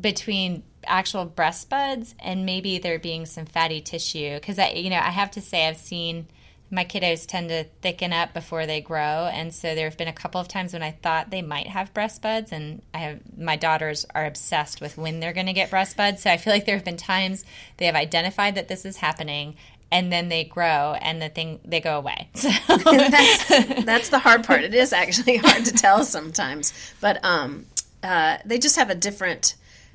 between 0.00 0.62
actual 0.86 1.24
breast 1.24 1.68
buds 1.68 2.14
and 2.18 2.46
maybe 2.46 2.78
there 2.78 2.98
being 2.98 3.26
some 3.26 3.46
fatty 3.46 3.80
tissue? 3.80 4.34
Because 4.34 4.58
I, 4.58 4.70
you 4.70 4.90
know, 4.90 4.96
I 4.96 5.10
have 5.10 5.30
to 5.32 5.40
say 5.40 5.66
I've 5.66 5.76
seen 5.76 6.26
my 6.70 6.84
kiddos 6.84 7.26
tend 7.26 7.48
to 7.48 7.64
thicken 7.80 8.12
up 8.12 8.34
before 8.34 8.66
they 8.66 8.80
grow, 8.80 9.28
and 9.32 9.54
so 9.54 9.74
there 9.74 9.88
have 9.88 9.96
been 9.96 10.08
a 10.08 10.12
couple 10.12 10.40
of 10.40 10.48
times 10.48 10.74
when 10.74 10.82
I 10.82 10.90
thought 10.90 11.30
they 11.30 11.40
might 11.40 11.66
have 11.68 11.94
breast 11.94 12.20
buds, 12.20 12.52
and 12.52 12.82
I 12.92 12.98
have 12.98 13.38
my 13.38 13.56
daughters 13.56 14.04
are 14.14 14.26
obsessed 14.26 14.80
with 14.80 14.98
when 14.98 15.20
they're 15.20 15.32
going 15.32 15.46
to 15.46 15.52
get 15.52 15.70
breast 15.70 15.96
buds. 15.96 16.22
So 16.22 16.30
I 16.30 16.36
feel 16.36 16.52
like 16.52 16.66
there 16.66 16.76
have 16.76 16.84
been 16.84 16.98
times 16.98 17.44
they 17.78 17.86
have 17.86 17.94
identified 17.94 18.54
that 18.56 18.68
this 18.68 18.84
is 18.84 18.98
happening. 18.98 19.56
And 19.90 20.12
then 20.12 20.28
they 20.28 20.44
grow, 20.44 20.98
and 21.00 21.22
the 21.22 21.30
thing 21.30 21.60
they 21.64 21.80
go 21.80 21.96
away. 21.96 22.28
So 22.36 22.50
that's, 22.76 23.84
that's 23.86 24.08
the 24.10 24.18
hard 24.18 24.44
part. 24.44 24.62
It 24.62 24.74
is 24.74 24.92
actually 24.92 25.38
hard 25.38 25.64
to 25.64 25.72
tell 25.72 26.04
sometimes, 26.04 26.74
but 27.00 27.24
um, 27.24 27.64
uh, 28.02 28.36
they 28.44 28.58
just 28.58 28.76
have 28.76 28.90
a 28.90 28.94
different 28.94 29.54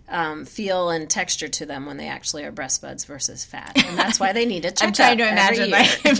um, 0.09 0.45
feel 0.45 0.89
and 0.89 1.09
texture 1.09 1.47
to 1.47 1.65
them 1.65 1.85
when 1.85 1.97
they 1.97 2.07
actually 2.07 2.43
are 2.43 2.51
breast 2.51 2.81
buds 2.81 3.05
versus 3.05 3.45
fat, 3.45 3.71
and 3.85 3.97
that's 3.97 4.19
why 4.19 4.33
they 4.33 4.45
need 4.45 4.65
a 4.65 4.71
checkup. 4.71 4.87
I'm 4.87 4.93
trying 4.93 5.17
to 5.19 5.29
imagine 5.29 5.69
like 5.71 6.03
me, 6.05 6.11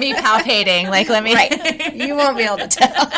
me 0.00 0.14
palpating. 0.14 0.88
Like, 0.90 1.08
let 1.08 1.22
me. 1.22 1.34
right, 1.34 1.94
you 1.94 2.16
won't 2.16 2.36
be 2.36 2.44
able 2.44 2.58
to 2.58 2.68
tell. 2.68 3.06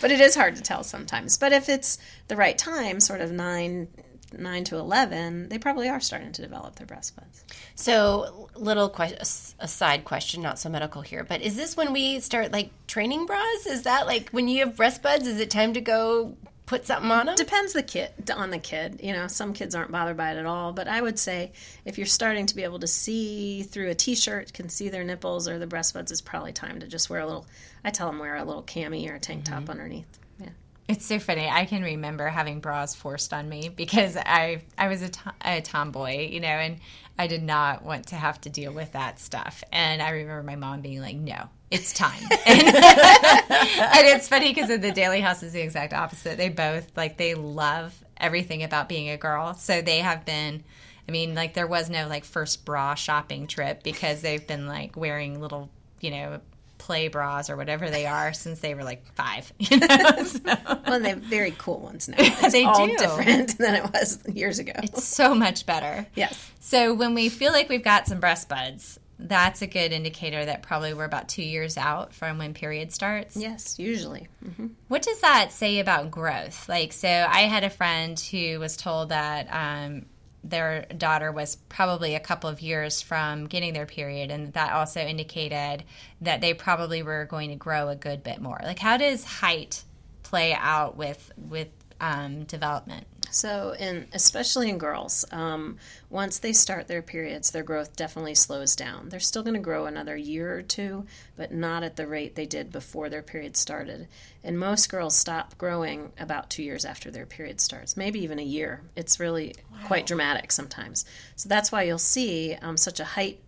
but 0.00 0.10
it 0.10 0.20
is 0.20 0.34
hard 0.34 0.56
to 0.56 0.62
tell 0.62 0.84
sometimes. 0.84 1.36
But 1.36 1.52
if 1.52 1.68
it's 1.68 1.98
the 2.28 2.36
right 2.36 2.56
time, 2.56 3.00
sort 3.00 3.20
of 3.20 3.32
nine. 3.32 3.88
9 4.34 4.64
to 4.64 4.78
11 4.78 5.50
they 5.50 5.58
probably 5.58 5.90
are 5.90 6.00
starting 6.00 6.32
to 6.32 6.40
develop 6.40 6.76
their 6.76 6.86
breast 6.86 7.14
buds 7.14 7.44
So, 7.74 8.48
little 8.56 8.88
que- 8.88 9.14
a 9.58 9.68
side 9.68 10.06
question, 10.06 10.40
not 10.40 10.58
so 10.58 10.70
medical 10.70 11.02
here, 11.02 11.22
but 11.22 11.42
is 11.42 11.54
this 11.54 11.76
when 11.76 11.92
we 11.92 12.18
start 12.20 12.50
like 12.50 12.70
training 12.86 13.26
bras? 13.26 13.66
Is 13.66 13.82
that 13.82 14.06
like 14.06 14.30
when 14.30 14.48
you 14.48 14.60
have 14.60 14.74
breast 14.74 15.02
buds? 15.02 15.26
Is 15.26 15.38
it 15.38 15.50
time 15.50 15.74
to 15.74 15.82
go 15.82 16.34
put 16.66 16.86
something 16.86 17.10
on 17.10 17.26
them? 17.26 17.34
depends 17.34 17.72
the 17.72 17.82
kid 17.82 18.10
on 18.34 18.50
the 18.50 18.58
kid 18.58 19.00
you 19.02 19.12
know 19.12 19.26
some 19.26 19.52
kids 19.52 19.74
aren't 19.74 19.90
bothered 19.90 20.16
by 20.16 20.32
it 20.32 20.36
at 20.36 20.46
all 20.46 20.72
but 20.72 20.86
i 20.88 21.00
would 21.00 21.18
say 21.18 21.50
if 21.84 21.98
you're 21.98 22.06
starting 22.06 22.46
to 22.46 22.54
be 22.54 22.62
able 22.62 22.78
to 22.78 22.86
see 22.86 23.62
through 23.62 23.90
a 23.90 23.94
t-shirt 23.94 24.52
can 24.52 24.68
see 24.68 24.88
their 24.88 25.04
nipples 25.04 25.48
or 25.48 25.58
the 25.58 25.66
breast 25.66 25.92
buds 25.94 26.10
it's 26.12 26.20
probably 26.20 26.52
time 26.52 26.78
to 26.80 26.86
just 26.86 27.10
wear 27.10 27.20
a 27.20 27.26
little 27.26 27.46
i 27.84 27.90
tell 27.90 28.06
them 28.06 28.18
wear 28.18 28.36
a 28.36 28.44
little 28.44 28.62
cami 28.62 29.08
or 29.10 29.14
a 29.14 29.20
tank 29.20 29.44
mm-hmm. 29.44 29.54
top 29.54 29.68
underneath 29.70 30.18
yeah 30.38 30.48
It's 30.88 31.06
so 31.06 31.18
funny. 31.18 31.48
I 31.48 31.64
can 31.64 31.82
remember 31.82 32.26
having 32.28 32.60
bras 32.60 32.94
forced 32.94 33.32
on 33.32 33.48
me 33.48 33.68
because 33.76 34.16
I 34.16 34.62
I 34.76 34.88
was 34.88 35.02
a, 35.02 35.08
to- 35.08 35.34
a 35.44 35.60
tomboy, 35.60 36.28
you 36.28 36.40
know, 36.40 36.48
and 36.48 36.78
I 37.18 37.26
did 37.28 37.42
not 37.42 37.84
want 37.84 38.08
to 38.08 38.16
have 38.16 38.40
to 38.42 38.50
deal 38.50 38.72
with 38.72 38.92
that 38.92 39.18
stuff. 39.20 39.62
And 39.72 40.02
I 40.02 40.10
remember 40.10 40.42
my 40.42 40.56
mom 40.56 40.80
being 40.80 41.00
like, 41.00 41.16
"No, 41.16 41.48
it's 41.72 41.92
time." 41.92 42.22
and, 42.46 42.62
and 42.68 44.06
it's 44.06 44.28
funny 44.28 44.52
because 44.52 44.68
the 44.68 44.92
Daily 44.92 45.20
House 45.20 45.42
is 45.42 45.52
the 45.52 45.60
exact 45.60 45.92
opposite. 45.92 46.36
They 46.36 46.48
both 46.48 46.90
like 46.96 47.16
they 47.16 47.34
love 47.34 47.94
everything 48.16 48.62
about 48.62 48.88
being 48.88 49.08
a 49.10 49.16
girl, 49.16 49.54
so 49.54 49.82
they 49.82 49.98
have 49.98 50.24
been. 50.24 50.62
I 51.08 51.12
mean, 51.12 51.34
like 51.34 51.54
there 51.54 51.66
was 51.66 51.90
no 51.90 52.06
like 52.06 52.24
first 52.24 52.64
bra 52.64 52.94
shopping 52.94 53.46
trip 53.48 53.82
because 53.82 54.20
they've 54.22 54.46
been 54.46 54.68
like 54.68 54.96
wearing 54.96 55.40
little, 55.40 55.68
you 56.00 56.12
know, 56.12 56.40
play 56.78 57.08
bras 57.08 57.50
or 57.50 57.56
whatever 57.56 57.90
they 57.90 58.06
are 58.06 58.32
since 58.32 58.60
they 58.60 58.74
were 58.74 58.84
like 58.84 59.04
five. 59.14 59.52
You 59.58 59.78
know, 59.78 59.86
so. 60.24 60.40
well 60.86 61.00
they 61.00 61.10
have 61.10 61.18
very 61.18 61.54
cool 61.58 61.80
ones 61.80 62.08
now 62.08 62.16
it's 62.18 62.52
They 62.52 62.64
all 62.64 62.86
do. 62.86 62.96
different 62.96 63.58
than 63.58 63.74
it 63.74 63.84
was 63.92 64.18
years 64.32 64.58
ago 64.60 64.72
It's 64.76 65.04
so 65.04 65.34
much 65.34 65.64
better. 65.66 66.06
yes 66.14 66.50
So 66.60 66.94
when 66.94 67.14
we 67.14 67.28
feel 67.28 67.52
like 67.52 67.68
we've 67.68 67.84
got 67.84 68.06
some 68.06 68.18
breast 68.20 68.48
buds, 68.48 68.98
that's 69.28 69.62
a 69.62 69.66
good 69.66 69.92
indicator 69.92 70.44
that 70.44 70.62
probably 70.62 70.94
we're 70.94 71.04
about 71.04 71.28
two 71.28 71.42
years 71.42 71.76
out 71.76 72.12
from 72.12 72.38
when 72.38 72.54
period 72.54 72.92
starts. 72.92 73.36
yes 73.36 73.78
usually 73.78 74.28
hmm 74.56 74.68
What 74.88 75.02
does 75.02 75.20
that 75.20 75.52
say 75.52 75.78
about 75.78 76.10
growth? 76.10 76.68
Like, 76.68 76.92
so 76.92 77.08
I 77.08 77.42
had 77.42 77.64
a 77.64 77.70
friend 77.70 78.18
who 78.18 78.58
was 78.60 78.76
told 78.76 79.08
that 79.08 79.48
um, 79.52 80.06
their 80.44 80.86
daughter 80.98 81.30
was 81.32 81.56
probably 81.68 82.14
a 82.14 82.20
couple 82.20 82.50
of 82.50 82.60
years 82.60 83.00
from 83.00 83.46
getting 83.46 83.72
their 83.72 83.86
period, 83.86 84.30
and 84.30 84.52
that 84.54 84.72
also 84.72 85.00
indicated 85.00 85.84
that 86.20 86.40
they 86.40 86.52
probably 86.52 87.02
were 87.02 87.24
going 87.26 87.50
to 87.50 87.56
grow 87.56 87.88
a 87.88 87.96
good 87.96 88.22
bit 88.22 88.40
more. 88.40 88.58
Like, 88.62 88.78
how 88.80 88.96
does 88.96 89.24
height 89.24 89.84
play 90.24 90.52
out 90.54 90.96
with 90.96 91.30
with 91.36 91.68
um, 92.00 92.44
development? 92.44 93.06
So, 93.32 93.74
in 93.78 94.08
especially 94.12 94.68
in 94.68 94.76
girls, 94.76 95.24
um, 95.32 95.78
once 96.10 96.38
they 96.38 96.52
start 96.52 96.86
their 96.86 97.00
periods, 97.00 97.50
their 97.50 97.62
growth 97.62 97.96
definitely 97.96 98.34
slows 98.34 98.76
down. 98.76 99.08
They're 99.08 99.20
still 99.20 99.42
going 99.42 99.54
to 99.54 99.60
grow 99.60 99.86
another 99.86 100.14
year 100.16 100.54
or 100.54 100.60
two, 100.60 101.06
but 101.34 101.50
not 101.50 101.82
at 101.82 101.96
the 101.96 102.06
rate 102.06 102.34
they 102.34 102.44
did 102.44 102.70
before 102.70 103.08
their 103.08 103.22
period 103.22 103.56
started. 103.56 104.06
And 104.44 104.58
most 104.58 104.90
girls 104.90 105.16
stop 105.16 105.56
growing 105.56 106.12
about 106.18 106.50
two 106.50 106.62
years 106.62 106.84
after 106.84 107.10
their 107.10 107.24
period 107.24 107.58
starts, 107.58 107.96
maybe 107.96 108.20
even 108.20 108.38
a 108.38 108.42
year. 108.44 108.82
It's 108.96 109.18
really 109.18 109.54
quite 109.84 110.06
dramatic 110.06 110.52
sometimes. 110.52 111.06
So 111.34 111.48
that's 111.48 111.72
why 111.72 111.84
you'll 111.84 111.96
see 111.96 112.54
um, 112.60 112.76
such 112.76 113.00
a 113.00 113.04
height 113.04 113.40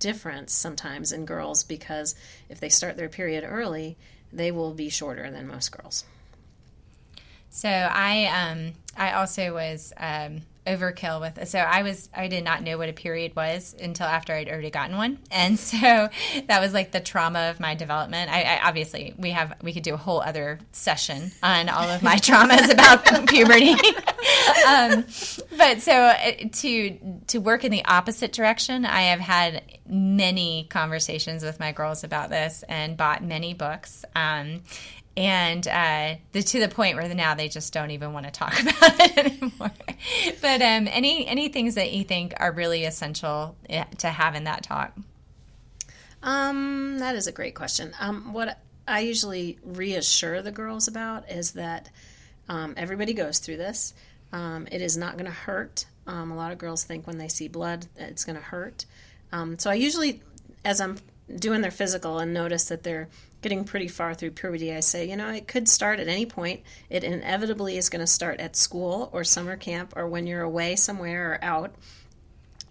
difference 0.00 0.52
sometimes 0.52 1.12
in 1.12 1.26
girls 1.26 1.62
because 1.62 2.16
if 2.48 2.58
they 2.58 2.68
start 2.68 2.96
their 2.96 3.08
period 3.08 3.44
early, 3.46 3.96
they 4.32 4.50
will 4.50 4.74
be 4.74 4.88
shorter 4.88 5.30
than 5.30 5.46
most 5.46 5.70
girls. 5.70 6.04
So 7.50 7.68
I 7.68 8.26
um 8.26 8.72
I 8.96 9.12
also 9.12 9.54
was 9.54 9.92
um 9.96 10.42
overkill 10.68 11.20
with 11.20 11.48
so 11.48 11.58
I 11.58 11.82
was 11.82 12.10
I 12.14 12.28
did 12.28 12.44
not 12.44 12.62
know 12.62 12.76
what 12.76 12.90
a 12.90 12.92
period 12.92 13.34
was 13.34 13.74
until 13.80 14.06
after 14.06 14.34
I'd 14.34 14.48
already 14.48 14.70
gotten 14.70 14.96
one. 14.96 15.18
And 15.30 15.58
so 15.58 15.78
that 15.78 16.60
was 16.60 16.74
like 16.74 16.92
the 16.92 17.00
trauma 17.00 17.50
of 17.50 17.58
my 17.58 17.74
development. 17.74 18.30
I, 18.30 18.42
I 18.42 18.68
obviously 18.68 19.14
we 19.16 19.30
have 19.30 19.54
we 19.62 19.72
could 19.72 19.82
do 19.82 19.94
a 19.94 19.98
whole 19.98 20.20
other 20.20 20.58
session 20.72 21.32
on 21.42 21.68
all 21.68 21.88
of 21.88 22.02
my 22.02 22.16
traumas 22.16 22.70
about 22.70 23.04
puberty. 23.28 23.72
Um, 24.66 25.04
but 25.56 25.80
so 25.80 25.92
uh, 25.92 26.32
to 26.52 26.98
to 27.28 27.38
work 27.38 27.64
in 27.64 27.72
the 27.72 27.84
opposite 27.86 28.32
direction 28.32 28.84
I 28.84 29.02
have 29.02 29.20
had 29.20 29.62
many 29.86 30.66
conversations 30.68 31.42
with 31.42 31.58
my 31.58 31.72
girls 31.72 32.04
about 32.04 32.28
this 32.28 32.62
and 32.68 32.96
bought 32.96 33.24
many 33.24 33.54
books. 33.54 34.04
Um, 34.14 34.62
and 35.18 35.66
uh, 35.66 36.14
the, 36.30 36.44
to 36.44 36.60
the 36.60 36.68
point 36.68 36.96
where 36.96 37.12
now 37.12 37.34
they 37.34 37.48
just 37.48 37.72
don't 37.72 37.90
even 37.90 38.12
want 38.12 38.26
to 38.26 38.30
talk 38.30 38.52
about 38.62 39.00
it 39.00 39.18
anymore. 39.18 39.72
But 40.40 40.62
um, 40.62 40.86
any 40.88 41.26
any 41.26 41.48
things 41.48 41.74
that 41.74 41.92
you 41.92 42.04
think 42.04 42.34
are 42.36 42.52
really 42.52 42.84
essential 42.84 43.56
eh, 43.68 43.82
to 43.98 44.06
have 44.06 44.36
in 44.36 44.44
that 44.44 44.62
talk? 44.62 44.96
Um, 46.22 46.98
that 47.00 47.16
is 47.16 47.26
a 47.26 47.32
great 47.32 47.56
question. 47.56 47.92
Um, 47.98 48.32
what 48.32 48.60
I 48.86 49.00
usually 49.00 49.58
reassure 49.64 50.40
the 50.40 50.52
girls 50.52 50.86
about 50.86 51.28
is 51.28 51.52
that 51.52 51.90
um, 52.48 52.74
everybody 52.76 53.12
goes 53.12 53.40
through 53.40 53.56
this. 53.56 53.94
Um, 54.32 54.68
it 54.70 54.80
is 54.80 54.96
not 54.96 55.14
going 55.14 55.26
to 55.26 55.36
hurt. 55.36 55.84
Um, 56.06 56.30
a 56.30 56.36
lot 56.36 56.52
of 56.52 56.58
girls 56.58 56.84
think 56.84 57.08
when 57.08 57.18
they 57.18 57.28
see 57.28 57.48
blood 57.48 57.86
it's 57.96 58.24
going 58.24 58.36
to 58.36 58.42
hurt. 58.42 58.86
So 59.58 59.68
I 59.68 59.74
usually, 59.74 60.22
as 60.64 60.80
I'm 60.80 60.96
doing 61.34 61.60
their 61.60 61.70
physical 61.70 62.18
and 62.18 62.32
notice 62.32 62.64
that 62.66 62.82
they're 62.82 63.08
getting 63.40 63.64
pretty 63.64 63.88
far 63.88 64.14
through 64.14 64.32
puberty, 64.32 64.74
I 64.74 64.80
say, 64.80 65.08
you 65.08 65.16
know, 65.16 65.28
it 65.28 65.46
could 65.46 65.68
start 65.68 66.00
at 66.00 66.08
any 66.08 66.26
point. 66.26 66.62
It 66.90 67.04
inevitably 67.04 67.76
is 67.76 67.88
going 67.88 68.00
to 68.00 68.06
start 68.06 68.40
at 68.40 68.56
school 68.56 69.10
or 69.12 69.24
summer 69.24 69.56
camp 69.56 69.92
or 69.96 70.08
when 70.08 70.26
you're 70.26 70.42
away 70.42 70.76
somewhere 70.76 71.32
or 71.32 71.44
out. 71.44 71.74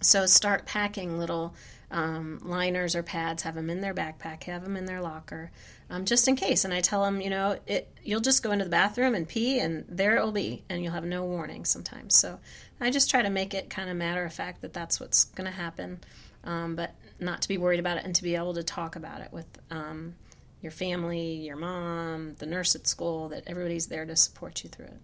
So 0.01 0.25
start 0.25 0.65
packing 0.65 1.17
little 1.17 1.55
um, 1.89 2.39
liners 2.43 2.95
or 2.95 3.03
pads, 3.03 3.43
have 3.43 3.55
them 3.55 3.69
in 3.69 3.81
their 3.81 3.93
backpack, 3.93 4.43
have 4.43 4.63
them 4.63 4.75
in 4.75 4.85
their 4.85 5.01
locker, 5.01 5.51
um, 5.89 6.05
just 6.05 6.27
in 6.27 6.35
case. 6.35 6.65
And 6.65 6.73
I 6.73 6.81
tell 6.81 7.03
them, 7.03 7.21
you 7.21 7.29
know, 7.29 7.57
it 7.65 7.89
you'll 8.03 8.21
just 8.21 8.43
go 8.43 8.51
into 8.51 8.65
the 8.65 8.71
bathroom 8.71 9.15
and 9.15 9.27
pee, 9.27 9.59
and 9.59 9.85
there 9.87 10.17
it 10.17 10.23
will 10.23 10.33
be, 10.33 10.63
and 10.69 10.83
you'll 10.83 10.93
have 10.93 11.05
no 11.05 11.23
warning 11.23 11.65
sometimes. 11.65 12.15
So 12.15 12.39
I 12.81 12.91
just 12.91 13.09
try 13.09 13.21
to 13.21 13.29
make 13.29 13.53
it 13.53 13.69
kind 13.69 13.89
of 13.89 13.95
matter 13.95 14.25
of 14.25 14.33
fact 14.33 14.61
that 14.61 14.73
that's 14.73 14.99
what's 14.99 15.25
going 15.25 15.49
to 15.49 15.55
happen, 15.55 15.99
um, 16.43 16.75
but 16.75 16.93
not 17.19 17.41
to 17.41 17.47
be 17.47 17.57
worried 17.57 17.79
about 17.79 17.97
it 17.97 18.05
and 18.05 18.15
to 18.15 18.23
be 18.23 18.35
able 18.35 18.53
to 18.53 18.63
talk 18.63 18.95
about 18.95 19.21
it 19.21 19.31
with 19.31 19.47
um, 19.71 20.15
your 20.61 20.71
family, 20.71 21.33
your 21.33 21.55
mom, 21.55 22.35
the 22.39 22.45
nurse 22.45 22.75
at 22.75 22.87
school, 22.87 23.29
that 23.29 23.43
everybody's 23.47 23.87
there 23.87 24.05
to 24.05 24.15
support 24.15 24.63
you 24.63 24.69
through 24.69 24.85
it. 24.85 24.99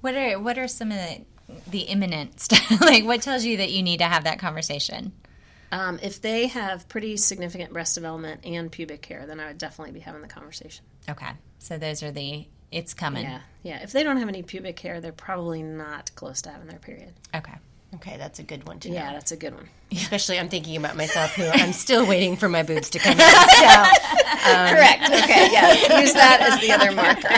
What 0.00 0.14
are 0.14 0.38
what 0.38 0.58
are 0.58 0.68
some 0.68 0.90
of 0.90 0.98
the 0.98 1.20
the 1.68 1.80
imminent 1.80 2.40
stuff? 2.40 2.80
like 2.80 3.04
what 3.04 3.22
tells 3.22 3.44
you 3.44 3.58
that 3.58 3.70
you 3.70 3.82
need 3.82 3.98
to 3.98 4.06
have 4.06 4.24
that 4.24 4.38
conversation? 4.38 5.12
Um, 5.70 5.98
if 6.02 6.20
they 6.20 6.48
have 6.48 6.86
pretty 6.88 7.16
significant 7.16 7.72
breast 7.72 7.94
development 7.94 8.42
and 8.44 8.70
pubic 8.70 9.06
hair, 9.06 9.24
then 9.26 9.40
I 9.40 9.46
would 9.46 9.58
definitely 9.58 9.92
be 9.92 10.00
having 10.00 10.20
the 10.20 10.28
conversation. 10.28 10.84
Okay, 11.08 11.30
so 11.58 11.78
those 11.78 12.02
are 12.02 12.10
the 12.10 12.46
it's 12.70 12.94
coming. 12.94 13.24
Yeah, 13.24 13.40
yeah. 13.62 13.82
If 13.82 13.92
they 13.92 14.02
don't 14.02 14.18
have 14.18 14.28
any 14.28 14.42
pubic 14.42 14.78
hair, 14.80 15.00
they're 15.00 15.12
probably 15.12 15.62
not 15.62 16.14
close 16.14 16.42
to 16.42 16.50
having 16.50 16.68
their 16.68 16.78
period. 16.78 17.14
Okay. 17.34 17.54
Okay, 17.94 18.16
that's 18.16 18.38
a 18.38 18.42
good 18.42 18.66
one 18.66 18.80
to 18.80 18.88
know. 18.88 18.94
Yeah, 18.94 19.12
that's 19.12 19.32
a 19.32 19.36
good 19.36 19.54
one. 19.54 19.68
Especially, 19.92 20.38
I'm 20.38 20.48
thinking 20.48 20.76
about 20.76 20.96
myself, 20.96 21.34
who 21.34 21.44
I'm 21.44 21.72
still 21.72 22.06
waiting 22.06 22.36
for 22.36 22.48
my 22.48 22.62
boobs 22.62 22.88
to 22.90 22.98
come 22.98 23.16
out. 23.20 23.48
So, 23.50 23.68
um, 24.50 24.74
Correct. 24.74 25.04
Okay. 25.04 25.48
Yeah. 25.52 26.00
Use 26.00 26.14
that 26.14 26.40
as 26.40 26.60
the 26.60 26.72
other 26.72 26.92
marker. 26.92 27.28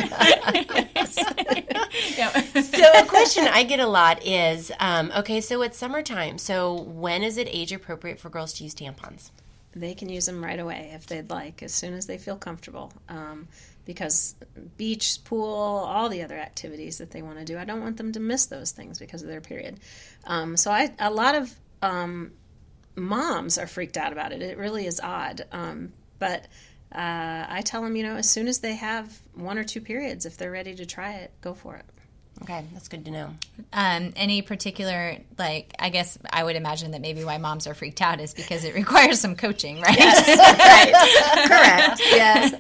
so 2.63 2.85
a 2.95 3.05
question 3.07 3.49
I 3.49 3.65
get 3.65 3.81
a 3.81 3.87
lot 3.87 4.25
is, 4.25 4.71
um, 4.79 5.11
okay, 5.17 5.41
so 5.41 5.63
it's 5.63 5.77
summertime. 5.77 6.39
So 6.39 6.83
when 6.83 7.23
is 7.23 7.37
it 7.37 7.49
age 7.51 7.73
appropriate 7.73 8.21
for 8.21 8.29
girls 8.29 8.53
to 8.55 8.65
use 8.65 8.75
tampons? 8.75 9.31
They 9.75 9.95
can 9.95 10.09
use 10.09 10.27
them 10.27 10.43
right 10.43 10.61
away 10.61 10.93
if 10.95 11.07
they'd 11.09 11.29
like, 11.31 11.63
as 11.65 11.75
soon 11.75 11.95
as 11.95 12.07
they 12.07 12.17
feel 12.17 12.37
comfortable. 12.37 12.93
Um, 13.09 13.49
because 13.85 14.35
beach, 14.77 15.19
pool, 15.25 15.45
all 15.45 16.09
the 16.09 16.23
other 16.23 16.37
activities 16.37 16.99
that 16.99 17.11
they 17.11 17.23
want 17.23 17.39
to 17.39 17.45
do, 17.45 17.59
I 17.59 17.65
don't 17.65 17.81
want 17.81 17.97
them 17.97 18.13
to 18.13 18.21
miss 18.21 18.47
those 18.47 18.71
things 18.71 18.99
because 18.99 19.23
of 19.23 19.29
their 19.29 19.41
period. 19.41 19.81
Um, 20.27 20.57
so 20.57 20.71
I, 20.71 20.93
a 20.99 21.11
lot 21.11 21.35
of 21.35 21.53
um, 21.83 22.33
moms 22.97 23.59
are 23.59 23.67
freaked 23.67 23.97
out 23.97 24.13
about 24.13 24.33
it. 24.33 24.43
It 24.43 24.59
really 24.59 24.87
is 24.87 25.01
odd. 25.01 25.45
Um, 25.53 25.93
but 26.19 26.47
uh, 26.93 27.47
I 27.49 27.63
tell 27.65 27.83
them, 27.83 27.97
you 27.97 28.03
know, 28.03 28.17
as 28.17 28.29
soon 28.29 28.49
as 28.49 28.61
they 28.61 28.75
have 28.75 29.19
one 29.35 29.59
or 29.59 29.65
two 29.65 29.81
periods, 29.81 30.27
if 30.27 30.37
they're 30.37 30.51
ready 30.51 30.75
to 30.77 30.87
try 30.87 31.15
it, 31.15 31.33
go 31.41 31.55
for 31.55 31.77
it. 31.77 31.85
Okay, 32.43 32.65
that's 32.73 32.89
good 32.89 33.05
to 33.05 33.11
know. 33.13 33.31
Um, 33.73 34.13
any 34.17 34.43
particular, 34.43 35.17
like, 35.39 35.73
I 35.79 35.89
guess 35.89 36.19
I 36.33 36.43
would 36.43 36.57
imagine 36.57 36.91
that 36.91 37.01
maybe 37.01 37.25
why 37.25 37.39
moms 37.39 37.67
are 37.69 37.75
freaked 37.75 38.03
out 38.03 38.21
is 38.21 38.35
because 38.35 38.65
it 38.65 38.75
requires 38.75 39.21
some 39.21 39.37
coaching, 39.37 39.81
right? 39.81 39.97
right. 39.99 41.47
Correct. 41.47 42.01
Yes. 42.15 42.55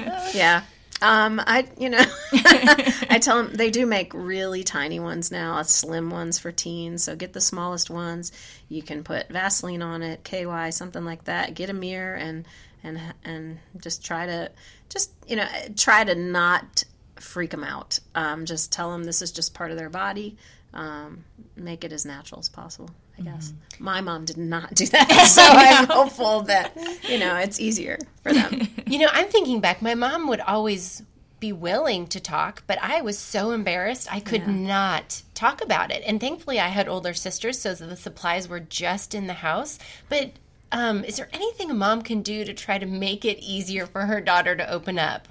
yeah. 0.34 0.62
Um, 1.02 1.42
I, 1.46 1.68
you 1.78 1.90
know, 1.90 2.04
I 2.32 3.18
tell 3.20 3.42
them 3.42 3.54
they 3.54 3.70
do 3.70 3.84
make 3.84 4.12
really 4.14 4.64
tiny 4.64 4.98
ones 4.98 5.30
now, 5.30 5.60
slim 5.62 6.10
ones 6.10 6.38
for 6.38 6.50
teens. 6.50 7.04
So 7.04 7.14
get 7.14 7.34
the 7.34 7.40
smallest 7.40 7.90
ones. 7.90 8.32
You 8.68 8.82
can 8.82 9.04
put 9.04 9.28
Vaseline 9.28 9.82
on 9.82 10.02
it, 10.02 10.24
KY, 10.24 10.70
something 10.70 11.04
like 11.04 11.24
that. 11.24 11.54
Get 11.54 11.68
a 11.68 11.74
mirror 11.74 12.14
and 12.14 12.46
and 12.82 12.98
and 13.24 13.58
just 13.78 14.04
try 14.04 14.26
to 14.26 14.50
just 14.88 15.10
you 15.26 15.36
know 15.36 15.48
try 15.76 16.04
to 16.04 16.14
not 16.14 16.84
freak 17.16 17.50
them 17.50 17.64
out. 17.64 17.98
Um, 18.14 18.46
just 18.46 18.72
tell 18.72 18.90
them 18.90 19.04
this 19.04 19.20
is 19.20 19.32
just 19.32 19.54
part 19.54 19.70
of 19.70 19.76
their 19.76 19.90
body. 19.90 20.36
Um, 20.72 21.24
make 21.56 21.84
it 21.84 21.92
as 21.92 22.04
natural 22.04 22.40
as 22.40 22.48
possible. 22.48 22.90
I 23.18 23.22
guess 23.22 23.52
mm-hmm. 23.52 23.84
my 23.84 24.00
mom 24.00 24.24
did 24.24 24.36
not 24.36 24.74
do 24.74 24.86
that, 24.88 25.26
so 25.26 25.42
I'm 25.42 25.86
hopeful 25.86 26.42
that 26.42 26.76
you 27.08 27.18
know 27.18 27.36
it's 27.36 27.60
easier 27.60 27.98
for 28.22 28.32
them. 28.32 28.68
you 28.86 28.98
know, 28.98 29.08
I'm 29.12 29.28
thinking 29.28 29.60
back. 29.60 29.82
My 29.82 29.94
mom 29.94 30.28
would 30.28 30.40
always 30.40 31.02
be 31.38 31.52
willing 31.52 32.06
to 32.08 32.20
talk, 32.20 32.62
but 32.66 32.78
I 32.82 33.02
was 33.02 33.18
so 33.18 33.50
embarrassed 33.50 34.12
I 34.12 34.20
could 34.20 34.42
yeah. 34.42 34.50
not 34.50 35.22
talk 35.34 35.62
about 35.62 35.90
it. 35.90 36.02
And 36.06 36.20
thankfully, 36.20 36.58
I 36.58 36.68
had 36.68 36.88
older 36.88 37.14
sisters, 37.14 37.58
so 37.58 37.74
the 37.74 37.96
supplies 37.96 38.48
were 38.48 38.60
just 38.60 39.14
in 39.14 39.26
the 39.26 39.34
house. 39.34 39.78
But 40.08 40.32
um, 40.72 41.04
is 41.04 41.16
there 41.16 41.28
anything 41.32 41.70
a 41.70 41.74
mom 41.74 42.02
can 42.02 42.22
do 42.22 42.44
to 42.44 42.54
try 42.54 42.78
to 42.78 42.86
make 42.86 43.24
it 43.24 43.38
easier 43.38 43.86
for 43.86 44.02
her 44.02 44.20
daughter 44.20 44.56
to 44.56 44.70
open 44.70 44.98
up? 44.98 45.28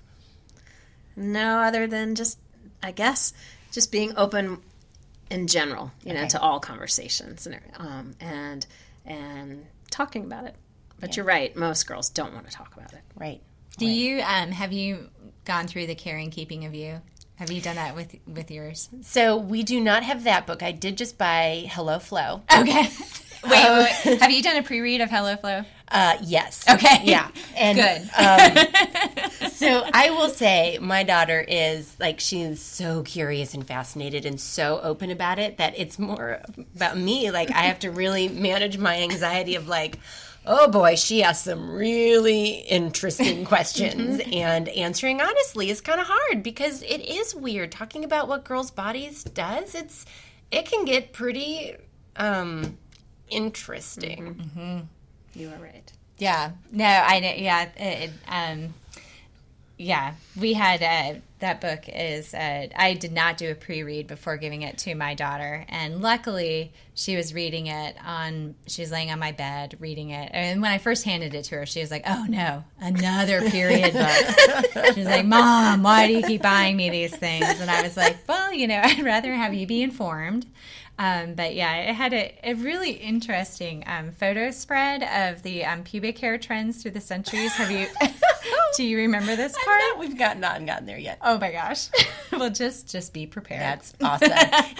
No, 1.15 1.59
other 1.59 1.87
than 1.87 2.15
just, 2.15 2.37
I 2.83 2.91
guess, 2.91 3.33
just 3.71 3.91
being 3.91 4.13
open 4.17 4.59
in 5.29 5.47
general, 5.47 5.91
you 6.03 6.11
okay. 6.11 6.21
know, 6.21 6.27
to 6.27 6.39
all 6.39 6.59
conversations 6.59 7.47
and 7.47 7.59
um, 7.77 8.13
and 8.19 8.65
and 9.05 9.65
talking 9.89 10.23
about 10.23 10.45
it. 10.45 10.55
But 10.99 11.11
yeah. 11.11 11.15
you're 11.17 11.25
right; 11.25 11.55
most 11.55 11.87
girls 11.87 12.09
don't 12.09 12.33
want 12.33 12.49
to 12.49 12.51
talk 12.51 12.75
about 12.75 12.93
it. 12.93 13.01
Right. 13.15 13.41
Do 13.77 13.85
right. 13.85 13.91
you 13.91 14.21
um, 14.21 14.51
have 14.51 14.71
you 14.71 15.09
gone 15.43 15.67
through 15.67 15.87
the 15.87 15.95
Care 15.95 16.17
and 16.17 16.31
Keeping 16.31 16.65
of 16.65 16.73
you? 16.73 17.01
Have 17.35 17.51
you 17.51 17.59
done 17.61 17.75
that 17.75 17.95
with 17.95 18.15
with 18.25 18.49
yours? 18.49 18.89
So 19.01 19.35
we 19.35 19.63
do 19.63 19.81
not 19.81 20.03
have 20.03 20.23
that 20.23 20.47
book. 20.47 20.63
I 20.63 20.71
did 20.71 20.97
just 20.97 21.17
buy 21.17 21.65
HelloFlo. 21.67 22.41
Okay. 22.59 22.87
wait, 23.49 23.65
um, 23.65 23.77
wait, 23.79 23.95
wait, 24.05 24.19
have 24.21 24.31
you 24.31 24.41
done 24.41 24.57
a 24.57 24.63
pre-read 24.63 25.01
of 25.01 25.09
HelloFlo? 25.09 25.65
Uh, 25.87 26.17
yes. 26.23 26.63
Okay. 26.69 27.01
Yeah. 27.03 27.29
And, 27.55 27.77
Good. 27.77 28.01
Um, 28.17 29.49
so 29.51 29.83
I 29.93 30.09
will 30.09 30.29
say, 30.29 30.79
my 30.81 31.03
daughter 31.03 31.39
is 31.39 31.95
like 31.99 32.19
she's 32.19 32.61
so 32.61 33.03
curious 33.03 33.53
and 33.53 33.65
fascinated 33.65 34.25
and 34.25 34.39
so 34.39 34.79
open 34.81 35.11
about 35.11 35.39
it 35.39 35.57
that 35.57 35.77
it's 35.77 35.99
more 35.99 36.41
about 36.75 36.97
me. 36.97 37.31
Like 37.31 37.51
I 37.51 37.63
have 37.63 37.79
to 37.79 37.91
really 37.91 38.27
manage 38.27 38.77
my 38.77 38.97
anxiety 38.97 39.55
of 39.55 39.67
like. 39.67 39.99
Oh 40.47 40.69
boy, 40.69 40.93
she 40.93 41.23
asks 41.23 41.45
some 41.45 41.71
really 41.71 42.49
interesting 42.49 43.45
questions, 43.45 44.19
mm-hmm. 44.19 44.33
and 44.35 44.69
answering 44.69 45.19
honestly 45.19 45.71
is 45.71 45.81
kind 45.81 45.99
of 45.99 46.05
hard 46.07 46.43
because 46.43 46.83
it 46.83 47.01
is 47.01 47.33
weird 47.33 47.71
talking 47.71 48.03
about 48.03 48.27
what 48.27 48.43
girls' 48.43 48.69
bodies 48.69 49.23
does. 49.23 49.73
It's 49.73 50.05
it 50.51 50.67
can 50.67 50.85
get 50.85 51.13
pretty 51.13 51.75
um, 52.17 52.77
interesting. 53.29 54.35
Mm-hmm. 54.35 54.59
Mm-hmm. 54.59 55.39
You 55.39 55.49
are 55.49 55.61
right. 55.61 55.91
Yeah. 56.17 56.51
No, 56.71 56.85
I 56.85 57.19
know. 57.19 57.33
Yeah. 57.35 57.69
It, 57.75 58.11
um, 58.27 58.73
yeah. 59.77 60.13
We 60.39 60.53
had 60.53 60.81
uh, 60.81 61.19
that 61.39 61.59
book 61.59 61.89
is, 61.89 62.33
uh, 62.33 62.67
I 62.75 62.93
did 62.93 63.11
not 63.11 63.37
do 63.37 63.51
a 63.51 63.55
pre 63.55 63.83
read 63.83 64.07
before 64.07 64.37
giving 64.37 64.61
it 64.61 64.77
to 64.79 64.95
my 64.95 65.13
daughter. 65.15 65.65
And 65.67 66.01
luckily, 66.01 66.71
she 66.93 67.17
was 67.17 67.33
reading 67.33 67.67
it 67.67 67.97
on, 68.05 68.55
she 68.67 68.81
was 68.81 68.91
laying 68.91 69.11
on 69.11 69.19
my 69.19 69.33
bed 69.33 69.75
reading 69.81 70.11
it. 70.11 70.29
And 70.33 70.61
when 70.61 70.71
I 70.71 70.77
first 70.77 71.03
handed 71.03 71.35
it 71.35 71.43
to 71.45 71.55
her, 71.55 71.65
she 71.65 71.81
was 71.81 71.91
like, 71.91 72.03
oh 72.07 72.25
no, 72.29 72.63
another 72.79 73.49
period 73.49 73.91
book. 73.93 74.93
she 74.93 75.01
was 75.01 75.09
like, 75.09 75.25
Mom, 75.25 75.83
why 75.83 76.07
do 76.07 76.13
you 76.13 76.23
keep 76.23 76.41
buying 76.41 76.77
me 76.77 76.89
these 76.89 77.15
things? 77.15 77.59
And 77.59 77.69
I 77.69 77.81
was 77.81 77.97
like, 77.97 78.17
well, 78.29 78.53
you 78.53 78.67
know, 78.67 78.79
I'd 78.81 79.03
rather 79.03 79.33
have 79.33 79.53
you 79.53 79.67
be 79.67 79.83
informed. 79.83 80.45
Um, 80.97 81.33
but 81.33 81.55
yeah, 81.55 81.75
it 81.75 81.93
had 81.93 82.13
a, 82.13 82.33
a 82.43 82.53
really 82.53 82.91
interesting 82.91 83.83
um, 83.87 84.11
photo 84.11 84.51
spread 84.51 85.03
of 85.03 85.43
the 85.43 85.65
um, 85.65 85.83
pubic 85.83 86.17
hair 86.17 86.37
trends 86.37 86.81
through 86.81 86.91
the 86.91 87.01
centuries. 87.01 87.51
Have 87.53 87.71
you? 87.71 87.87
do 88.77 88.83
you 88.83 88.97
remember 88.97 89.35
this 89.35 89.55
part? 89.65 89.79
Not, 89.79 89.99
we've 89.99 90.17
got 90.17 90.39
not 90.39 90.65
gotten 90.65 90.85
there 90.85 90.97
yet. 90.97 91.17
Oh 91.21 91.37
my 91.37 91.51
gosh! 91.51 91.89
well, 92.31 92.49
just 92.49 92.89
just 92.89 93.13
be 93.13 93.25
prepared. 93.25 93.61
That's 93.61 93.93
awesome. 94.01 94.31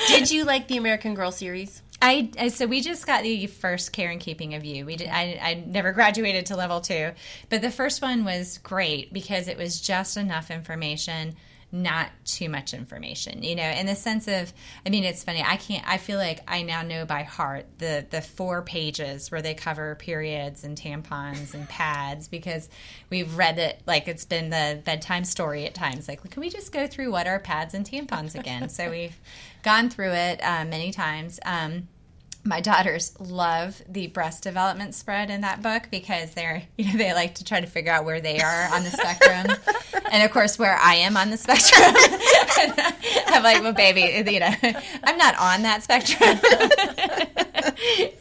Did 0.08 0.32
you 0.32 0.46
like 0.46 0.68
the 0.68 0.78
American 0.78 1.16
Girl 1.16 1.32
series? 1.32 1.82
I, 2.02 2.30
I, 2.38 2.48
so 2.50 2.68
we 2.68 2.82
just 2.82 3.08
got 3.08 3.24
the 3.24 3.48
first 3.48 3.94
care 3.94 4.12
and 4.12 4.20
keeping 4.20 4.54
of 4.54 4.66
you. 4.66 4.86
We 4.86 4.98
did. 4.98 5.08
I, 5.08 5.40
I 5.42 5.64
never 5.66 5.92
graduated 5.92 6.48
to 6.48 6.56
level 6.56 6.82
two, 6.82 7.12
but 7.50 7.62
the 7.62 7.72
first 7.72 8.02
one 8.02 8.26
was 8.26 8.58
great 8.60 9.14
because 9.14 9.48
it 9.48 9.58
was 9.58 9.80
just 9.80 10.18
enough 10.18 10.52
information 10.52 11.36
not 11.76 12.10
too 12.24 12.50
much 12.50 12.74
information 12.74 13.44
you 13.44 13.56
know 13.56 13.70
in 13.70 13.86
the 13.86 13.96
sense 13.96 14.28
of 14.28 14.54
i 14.86 14.90
mean 14.90 15.04
it's 15.04 15.24
funny 15.24 15.44
i 15.46 15.58
can't 15.58 15.88
i 15.88 15.98
feel 15.98 16.18
like 16.18 16.40
i 16.48 16.62
now 16.62 16.82
know 16.82 17.06
by 17.06 17.24
heart 17.24 17.66
the 17.80 18.06
the 18.12 18.22
four 18.22 18.62
pages 18.62 19.32
where 19.32 19.42
they 19.42 19.54
cover 19.54 19.96
periods 19.96 20.64
and 20.64 20.78
tampons 20.78 21.54
and 21.54 21.68
pads 21.70 22.28
because 22.28 22.70
we've 23.10 23.38
read 23.38 23.58
it 23.58 23.82
like 23.86 24.08
it's 24.08 24.26
been 24.26 24.50
the 24.50 24.82
bedtime 24.86 25.24
story 25.24 25.66
at 25.66 25.74
times 25.74 26.08
like 26.08 26.22
can 26.30 26.42
we 26.42 26.50
just 26.50 26.72
go 26.72 26.88
through 26.88 27.12
what 27.12 27.28
are 27.28 27.40
pads 27.40 27.74
and 27.74 27.86
tampons 27.86 28.36
again? 28.36 28.70
So 28.70 28.90
we've 28.96 29.18
gone 29.64 29.90
through 29.90 30.12
it 30.12 30.40
uh, 30.44 30.66
many 30.66 30.92
times 30.92 31.40
um, 31.46 31.88
my 32.46 32.62
daughters 32.62 33.20
love 33.20 33.82
the 33.90 34.06
breast 34.08 34.44
development 34.44 34.94
spread 34.94 35.32
in 35.32 35.42
that 35.42 35.64
book 35.64 35.88
because 35.90 36.32
they're 36.36 36.62
you 36.78 36.86
know 36.86 36.98
they 36.98 37.14
like 37.14 37.36
to 37.36 37.44
try 37.44 37.60
to 37.60 37.68
figure 37.68 37.92
out 37.92 38.06
where 38.06 38.22
they 38.22 38.40
are 38.40 38.70
on 38.72 38.84
the 38.84 38.92
spectrum. 38.92 39.58
And 40.12 40.24
of 40.24 40.32
course 40.32 40.60
where 40.60 40.78
i 40.78 40.96
am 40.96 41.18
on 41.18 41.32
the 41.32 41.36
spectrum. 41.36 41.84
I'm 43.28 43.44
like 43.44 43.62
well 43.62 43.74
baby 43.74 44.24
you 44.32 44.40
know 44.40 44.54
i'm 45.04 45.18
not 45.18 45.38
on 45.38 45.64
that 45.64 45.84
spectrum. 45.84 46.38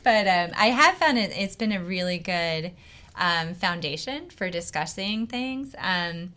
But 0.02 0.26
um, 0.26 0.50
i 0.56 0.70
have 0.70 0.94
found 0.96 1.18
it 1.18 1.30
it's 1.36 1.56
been 1.56 1.72
a 1.72 1.82
really 1.82 2.18
good 2.18 2.72
um, 3.16 3.54
foundation 3.54 4.30
for 4.30 4.50
discussing 4.50 5.26
things. 5.26 5.74
Um, 5.78 6.32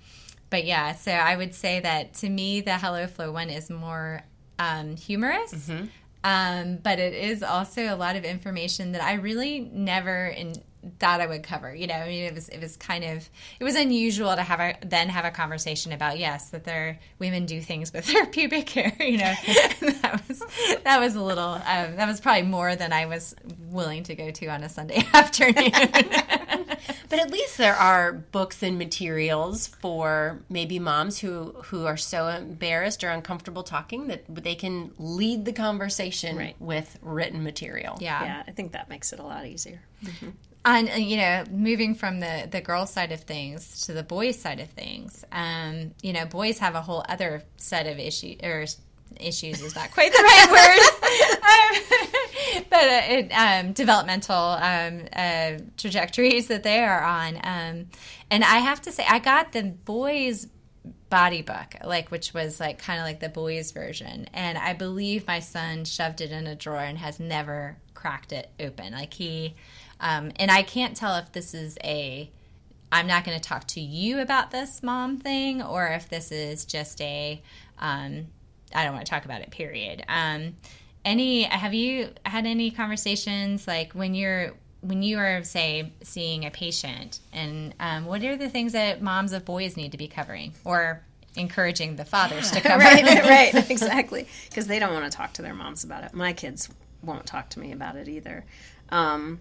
but 0.50 0.66
yeah 0.66 0.94
so 0.94 1.12
i 1.12 1.36
would 1.36 1.56
say 1.56 1.80
that 1.80 2.14
to 2.16 2.30
me 2.30 2.62
the 2.62 2.72
HelloFlo 2.72 3.32
one 3.32 3.50
is 3.50 3.70
more 3.70 4.24
um, 4.60 4.96
humorous 4.96 5.54
mm-hmm 5.54 5.86
um, 6.24 6.78
but 6.78 7.00
it 7.00 7.14
is 7.14 7.44
also 7.44 7.94
a 7.94 7.96
lot 7.96 8.16
of 8.16 8.24
information 8.24 8.92
that 8.94 9.04
I 9.04 9.14
really 9.14 9.60
never 9.60 10.28
in, 10.28 10.54
thought 11.00 11.22
I 11.22 11.28
would 11.28 11.44
cover. 11.44 11.74
You 11.76 11.88
know, 11.88 11.96
I 11.96 12.08
mean, 12.08 12.24
it 12.24 12.34
was 12.34 12.50
it 12.50 12.60
was 12.62 12.78
kind 12.78 13.04
of 13.04 13.30
it 13.60 13.64
was 13.64 13.76
unusual 13.76 14.36
to 14.36 14.42
have 14.42 14.60
a 14.60 14.76
then 14.86 15.10
have 15.10 15.26
a 15.26 15.32
conversation 15.32 15.92
about 15.92 16.18
yes 16.20 16.50
that 16.50 16.64
their 16.64 17.00
women 17.20 17.46
do 17.46 17.62
things 17.62 17.92
with 17.94 18.06
their 18.14 18.26
pubic 18.26 18.70
hair. 18.70 18.94
You 19.00 19.18
know, 19.18 19.34
that 20.02 20.22
was 20.28 20.44
that 20.84 21.00
was 21.00 21.16
a 21.16 21.22
little 21.22 21.54
um, 21.54 21.96
that 21.96 22.08
was 22.08 22.20
probably 22.22 22.44
more 22.44 22.76
than 22.76 22.92
I 22.94 23.06
was 23.06 23.36
willing 23.70 24.04
to 24.04 24.16
go 24.16 24.32
to 24.32 24.48
on 24.48 24.64
a 24.64 24.70
Sunday 24.70 25.04
afternoon. 25.14 25.72
but 27.10 27.20
at 27.20 27.32
least 27.32 27.58
there 27.58 27.76
are 27.76 28.12
books 28.14 28.62
and 28.64 28.78
materials 28.78 29.68
for 29.68 30.40
maybe 30.50 30.80
moms 30.80 31.20
who 31.20 31.54
who 31.66 31.86
are 31.86 31.98
so 31.98 32.28
embarrassed 32.28 33.04
or 33.04 33.10
uncomfortable 33.10 33.64
talking 33.64 34.08
that 34.08 34.24
they 34.30 34.56
can 34.56 34.92
lead 34.98 35.46
the 35.46 35.54
conversation 35.54 36.36
Right. 36.38 36.56
with 36.60 36.98
written 37.02 37.44
material. 37.44 37.98
yeah. 38.02 38.24
yeah, 38.24 38.44
I 38.48 38.52
think 38.52 38.74
that 38.74 38.90
makes 38.90 39.12
it 39.14 39.20
a 39.20 39.24
lot 39.24 39.46
easier. 39.46 39.82
On 40.66 40.90
uh, 40.90 40.96
you 40.96 41.18
know 41.18 41.44
moving 41.52 41.96
from 41.96 42.20
the 42.20 42.48
the 42.52 42.62
girl 42.62 42.86
side 42.86 43.12
of 43.12 43.22
things 43.22 43.86
to 43.86 43.94
the 43.94 44.04
boys 44.04 44.40
side 44.40 44.60
of 44.60 44.70
things 44.70 45.24
um 45.32 45.92
you 46.02 46.12
know 46.12 46.26
boys 46.26 46.60
have 46.60 46.76
a 46.76 46.82
whole 46.82 47.06
other 47.08 47.44
set 47.58 47.88
of 47.88 48.00
issues 48.00 48.38
or 48.44 48.66
issues 49.20 49.62
is 49.62 49.76
not 49.76 49.92
quite 49.92 50.12
the 50.12 50.22
right 50.22 50.52
word. 50.60 50.80
Um, 51.48 51.72
but 52.70 52.84
uh, 52.84 53.02
it, 53.10 53.32
um, 53.32 53.72
developmental 53.74 54.36
um, 54.36 55.02
uh, 55.14 55.54
trajectories 55.78 56.48
that 56.48 56.64
they 56.64 56.84
are 56.84 57.02
on. 57.02 57.38
Um, 57.44 57.88
and 58.30 58.44
i 58.44 58.58
have 58.58 58.82
to 58.82 58.92
say 58.92 59.06
i 59.10 59.20
got 59.20 59.54
the 59.54 59.64
boys 59.64 60.48
body 61.10 61.42
book 61.42 61.76
like 61.86 62.12
which 62.12 62.34
was 62.34 62.60
like 62.60 62.78
kind 62.78 63.00
of 63.00 63.06
like 63.06 63.20
the 63.20 63.30
boys 63.30 63.72
version. 63.72 64.28
And 64.34 64.58
i 64.58 64.74
believe 64.74 65.28
my 65.28 65.40
son 65.40 65.86
shoved 65.86 66.22
it 66.22 66.32
in 66.32 66.48
a 66.48 66.56
drawer 66.56 66.80
and 66.80 66.98
has 66.98 67.20
never 67.20 67.78
cracked 67.94 68.32
it 68.32 68.50
open. 68.60 68.94
Like 68.94 69.14
he 69.14 69.56
um, 70.00 70.32
and 70.38 70.52
i 70.52 70.62
can't 70.62 70.96
tell 70.96 71.16
if 71.16 71.32
this 71.32 71.54
is 71.54 71.78
a 71.84 72.30
i'm 72.92 73.08
not 73.08 73.24
going 73.24 73.38
to 73.38 73.44
talk 73.44 73.66
to 73.68 73.82
you 73.82 74.20
about 74.20 74.52
this 74.52 74.82
mom 74.84 75.18
thing 75.18 75.62
or 75.62 75.88
if 75.88 76.10
this 76.10 76.32
is 76.32 76.66
just 76.66 77.02
a 77.02 77.42
um, 77.80 78.28
i 78.74 78.84
don't 78.84 78.94
want 78.94 79.06
to 79.06 79.10
talk 79.10 79.26
about 79.26 79.42
it 79.42 79.52
period 79.52 80.04
um, 80.08 80.56
any 81.06 81.44
have 81.44 81.74
you 81.74 82.10
had 82.26 82.46
any 82.46 82.72
conversations 82.72 83.68
like 83.68 83.94
when 83.94 84.14
you're 84.14 84.54
when 84.82 85.02
you 85.02 85.18
are 85.18 85.44
say 85.44 85.92
seeing 86.04 86.46
a 86.46 86.52
patient 86.52 87.20
and 87.34 87.74
um, 87.80 88.06
what 88.06 88.24
are 88.24 88.38
the 88.38 88.50
things 88.50 88.74
that 88.74 89.02
moms 89.02 89.34
of 89.34 89.44
boys 89.44 89.76
need 89.76 89.92
to 89.92 89.98
be 89.98 90.08
covering 90.08 90.54
or 90.64 91.02
encouraging 91.38 91.96
the 91.96 92.06
fathers 92.06 92.52
to 92.52 92.62
cover 92.62 92.80
right, 92.80 93.04
right, 93.54 93.70
exactly. 93.70 94.28
Because 94.50 94.68
they 94.68 94.80
don't 94.80 94.94
want 94.94 95.10
to 95.10 95.16
talk 95.16 95.34
to 95.34 95.42
their 95.42 95.54
moms 95.54 95.84
about 95.84 96.04
it. 96.04 96.14
My 96.14 96.34
kids 96.34 96.70
won't 97.02 97.26
talk 97.26 97.50
to 97.52 97.60
me 97.60 97.72
about 97.72 97.96
it 97.96 98.08
either. 98.08 98.44
Um, 98.90 99.40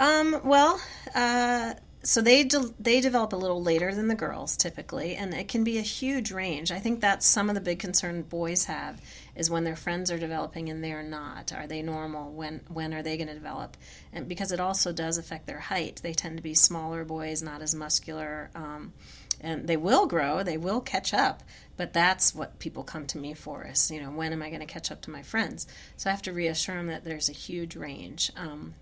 um, 0.00 0.40
well, 0.42 0.80
uh, 1.14 1.74
so 2.02 2.22
they 2.22 2.44
de- 2.44 2.72
they 2.78 3.02
develop 3.02 3.34
a 3.34 3.36
little 3.36 3.62
later 3.62 3.94
than 3.94 4.08
the 4.08 4.14
girls 4.14 4.56
typically, 4.56 5.16
and 5.16 5.34
it 5.34 5.48
can 5.48 5.64
be 5.64 5.76
a 5.76 5.82
huge 5.82 6.32
range. 6.32 6.72
I 6.72 6.78
think 6.78 7.00
that's 7.00 7.26
some 7.26 7.50
of 7.50 7.54
the 7.54 7.60
big 7.60 7.78
concern 7.78 8.22
boys 8.22 8.64
have 8.64 9.02
is 9.36 9.50
when 9.50 9.64
their 9.64 9.76
friends 9.76 10.10
are 10.10 10.18
developing 10.18 10.70
and 10.70 10.82
they're 10.82 11.02
not. 11.02 11.52
Are 11.52 11.66
they 11.66 11.82
normal? 11.82 12.32
When 12.32 12.62
when 12.68 12.94
are 12.94 13.02
they 13.02 13.18
going 13.18 13.28
to 13.28 13.34
develop? 13.34 13.76
And 14.12 14.26
because 14.26 14.50
it 14.50 14.60
also 14.60 14.92
does 14.92 15.18
affect 15.18 15.46
their 15.46 15.60
height, 15.60 16.00
they 16.02 16.14
tend 16.14 16.38
to 16.38 16.42
be 16.42 16.54
smaller 16.54 17.04
boys, 17.04 17.42
not 17.42 17.60
as 17.60 17.74
muscular. 17.74 18.50
Um, 18.54 18.94
and 19.42 19.66
they 19.66 19.76
will 19.76 20.06
grow 20.06 20.42
they 20.42 20.58
will 20.58 20.82
catch 20.82 21.14
up 21.14 21.42
but 21.78 21.94
that's 21.94 22.34
what 22.34 22.58
people 22.58 22.82
come 22.82 23.06
to 23.06 23.16
me 23.16 23.32
for 23.32 23.64
is 23.64 23.90
you 23.90 23.98
know 23.98 24.10
when 24.10 24.34
am 24.34 24.42
i 24.42 24.50
going 24.50 24.60
to 24.60 24.66
catch 24.66 24.90
up 24.90 25.00
to 25.00 25.10
my 25.10 25.22
friends 25.22 25.66
so 25.96 26.10
i 26.10 26.12
have 26.12 26.20
to 26.20 26.30
reassure 26.30 26.76
them 26.76 26.88
that 26.88 27.04
there's 27.04 27.30
a 27.30 27.32
huge 27.32 27.74
range 27.74 28.30
um, 28.36 28.74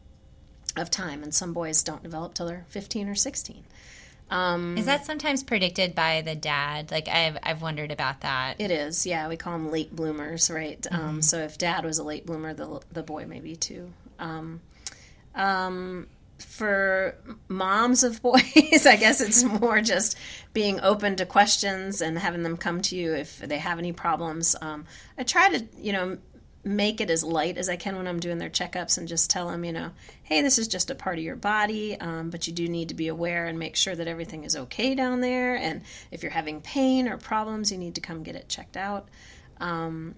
of 0.79 0.91
time 0.91 1.23
and 1.23 1.35
some 1.35 1.53
boys 1.53 1.83
don't 1.83 2.03
develop 2.03 2.35
till 2.35 2.47
they're 2.47 2.64
15 2.69 3.09
or 3.09 3.14
16 3.14 3.64
is 4.77 4.85
that 4.85 5.07
sometimes 5.07 5.43
predicted 5.43 5.95
by 5.95 6.21
the 6.21 6.35
dad? 6.35 6.91
Like 6.91 7.09
i've, 7.09 7.38
I've 7.43 7.62
wondered 7.62 7.91
about 7.91 8.21
that. 8.21 8.61
It 8.61 8.71
is 8.71 9.07
yeah 9.07 9.29
we 9.29 9.37
call 9.37 9.55
them 9.55 9.71
late 9.71 9.95
bloomers 9.95 10.51
right? 10.51 10.87
Um, 10.91 11.23
so 11.23 11.38
if 11.38 11.57
dad 11.59 11.85
was 11.85 11.99
a 11.99 12.05
late 12.05 12.27
bloomer 12.27 12.55
the, 12.55 12.81
the 12.93 13.03
boy 13.03 13.27
may 13.27 13.41
be 13.41 13.57
too. 13.57 13.91
Um, 14.19 14.61
um, 15.35 16.09
for 16.38 17.17
moms 17.49 18.05
of 18.05 18.23
boys, 18.23 18.43
I 18.87 18.97
guess 18.97 19.21
it's 19.21 19.43
more 19.45 19.81
just 19.81 20.17
being 20.53 20.81
open 20.81 21.17
to 21.17 21.27
questions 21.27 22.01
and 22.01 22.19
having 22.19 22.43
them 22.43 22.57
come 22.57 22.81
to 22.83 22.97
you 22.97 23.14
if 23.14 23.38
they 23.38 23.59
have 23.59 23.79
any 23.79 23.93
problems. 23.93 24.55
Um, 24.61 24.87
I 25.17 25.25
try 25.25 25.57
to, 25.57 25.64
you 25.77 25.93
know, 25.93 26.19
make 26.64 27.01
it 27.01 27.11
as 27.11 27.25
light 27.25 27.57
as 27.57 27.68
I 27.68 27.77
can 27.77 27.97
when 27.97 28.07
I'm 28.07 28.21
doing 28.21 28.38
their 28.38 28.51
checkups 28.51 28.99
and 28.99 29.09
just 29.09 29.31
tell 29.31 29.49
them, 29.49 29.64
you 29.64 29.73
know, 29.73 29.92
hey, 30.25 30.42
this 30.42 30.59
is 30.59 30.68
just 30.68 30.90
a 30.90 30.94
part 30.94 31.18
of 31.18 31.25
your 31.25 31.37
body, 31.37 31.99
um, 32.01 32.31
but 32.31 32.47
you 32.47 32.53
do 32.53 32.68
need 32.68 32.88
to 32.88 32.94
be 32.94 33.09
aware 33.09 33.47
and 33.47 33.59
make 33.59 33.77
sure 33.77 33.94
that 33.94 34.09
everything 34.09 34.44
is 34.44 34.57
okay 34.57 34.94
down 34.94 35.21
there. 35.21 35.57
And 35.57 35.83
if 36.11 36.23
you're 36.23 36.33
having 36.33 36.61
pain 36.61 37.09
or 37.09 37.16
problems, 37.16 37.73
you 37.73 37.79
need 37.79 37.94
to 37.94 38.01
come 38.01 38.23
get 38.23 38.35
it 38.35 38.49
checked 38.49 38.77
out. 38.77 39.09
Um, 39.61 40.14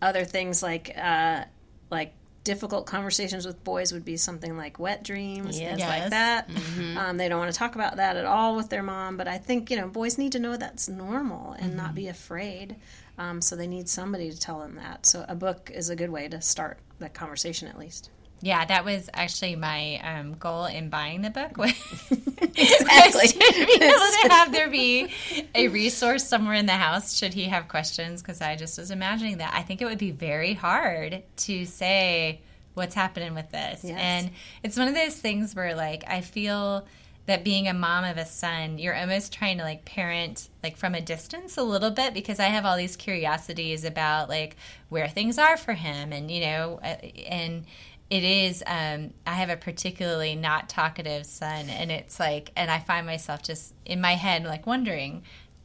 other 0.00 0.24
things 0.24 0.62
like, 0.62 0.96
uh, 0.96 1.44
like 1.90 2.14
difficult 2.44 2.86
conversations 2.86 3.46
with 3.46 3.62
boys 3.64 3.92
would 3.92 4.04
be 4.04 4.16
something 4.16 4.56
like 4.56 4.78
wet 4.78 5.02
dreams, 5.04 5.58
Yes. 5.60 5.68
things 5.68 5.78
Yes. 5.80 5.88
like 6.00 6.10
that. 6.10 6.48
Um, 6.96 7.16
they 7.16 7.28
don't 7.28 7.38
want 7.38 7.52
to 7.52 7.58
talk 7.58 7.74
about 7.74 7.96
that 7.96 8.16
at 8.16 8.24
all 8.24 8.56
with 8.56 8.68
their 8.68 8.82
mom, 8.82 9.16
but 9.16 9.28
I 9.28 9.38
think 9.38 9.70
you 9.70 9.76
know 9.76 9.88
boys 9.88 10.18
need 10.18 10.32
to 10.32 10.38
know 10.38 10.56
that's 10.56 10.88
normal 10.88 11.52
and 11.52 11.76
not 11.76 11.94
be 11.94 12.08
afraid. 12.08 12.76
Um, 13.18 13.40
so 13.42 13.54
they 13.56 13.66
need 13.66 13.88
somebody 13.88 14.30
to 14.30 14.38
tell 14.38 14.58
them 14.60 14.74
that. 14.76 15.06
So 15.06 15.24
a 15.28 15.34
book 15.34 15.70
is 15.72 15.90
a 15.90 15.96
good 15.96 16.10
way 16.10 16.28
to 16.28 16.40
start 16.40 16.78
that 16.98 17.14
conversation 17.14 17.68
at 17.68 17.78
least. 17.78 18.10
Yeah, 18.44 18.64
that 18.64 18.84
was 18.84 19.08
actually 19.14 19.54
my 19.54 19.98
um, 20.02 20.34
goal 20.34 20.64
in 20.64 20.88
buying 20.88 21.22
the 21.22 21.30
book. 21.30 21.56
Was 21.56 21.72
Exactly. 22.10 23.22
was 23.22 23.32
to 23.32 23.66
be 23.66 23.84
able 23.84 23.92
to 24.22 24.28
have 24.30 24.52
there 24.52 24.68
be 24.68 25.08
a 25.54 25.68
resource 25.68 26.26
somewhere 26.26 26.54
in 26.54 26.66
the 26.66 26.72
house 26.72 27.16
should 27.16 27.32
he 27.34 27.44
have 27.44 27.68
questions. 27.68 28.20
Because 28.20 28.40
I 28.40 28.56
just 28.56 28.78
was 28.78 28.90
imagining 28.90 29.38
that. 29.38 29.52
I 29.54 29.62
think 29.62 29.80
it 29.80 29.84
would 29.84 29.98
be 29.98 30.10
very 30.10 30.54
hard 30.54 31.22
to 31.36 31.64
say 31.64 32.40
what's 32.74 32.94
happening 32.94 33.34
with 33.34 33.50
this, 33.50 33.84
Yes. 33.84 33.98
and 34.00 34.30
it's 34.62 34.76
one 34.78 34.88
of 34.88 34.94
those 34.94 35.14
things 35.14 35.54
where 35.54 35.74
like 35.74 36.04
I 36.08 36.20
feel 36.22 36.86
that 37.26 37.44
being 37.44 37.68
a 37.68 37.74
mom 37.74 38.02
of 38.02 38.16
a 38.16 38.24
son, 38.26 38.78
you're 38.78 38.96
almost 38.96 39.32
trying 39.32 39.58
to 39.58 39.62
like 39.62 39.84
parent 39.84 40.48
like 40.64 40.76
from 40.76 40.94
a 40.94 41.00
distance 41.00 41.56
a 41.56 41.62
little 41.62 41.90
bit 41.90 42.14
because 42.14 42.40
I 42.40 42.46
have 42.46 42.64
all 42.66 42.76
these 42.76 42.96
curiosities 42.96 43.84
about 43.84 44.28
like 44.28 44.56
where 44.88 45.06
things 45.06 45.38
are 45.38 45.56
for 45.56 45.74
him 45.74 46.12
and 46.12 46.30
you 46.30 46.40
know 46.40 46.80
uh, 46.82 46.96
and 47.28 47.64
it 48.12 48.24
is 48.24 48.62
um, 48.66 49.14
I 49.26 49.32
have 49.32 49.48
a 49.48 49.56
particularly 49.56 50.34
not 50.34 50.68
talkative 50.68 51.24
son 51.24 51.70
and 51.70 51.90
it's 51.90 52.20
like 52.20 52.52
and 52.56 52.70
I 52.70 52.78
find 52.78 53.06
myself 53.06 53.42
just 53.42 53.72
in 53.86 54.02
my 54.02 54.16
head 54.16 54.44
like 54.44 54.66
wondering 54.66 55.22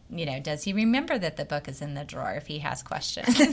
you 0.10 0.25
know 0.25 0.39
does 0.39 0.63
he 0.63 0.71
remember 0.71 1.17
that 1.17 1.36
the 1.36 1.43
book 1.43 1.67
is 1.67 1.81
in 1.81 1.93
the 1.93 2.05
drawer 2.05 2.36
if 2.36 2.47
he 2.47 2.60
has 2.60 2.81
questions? 2.81 3.38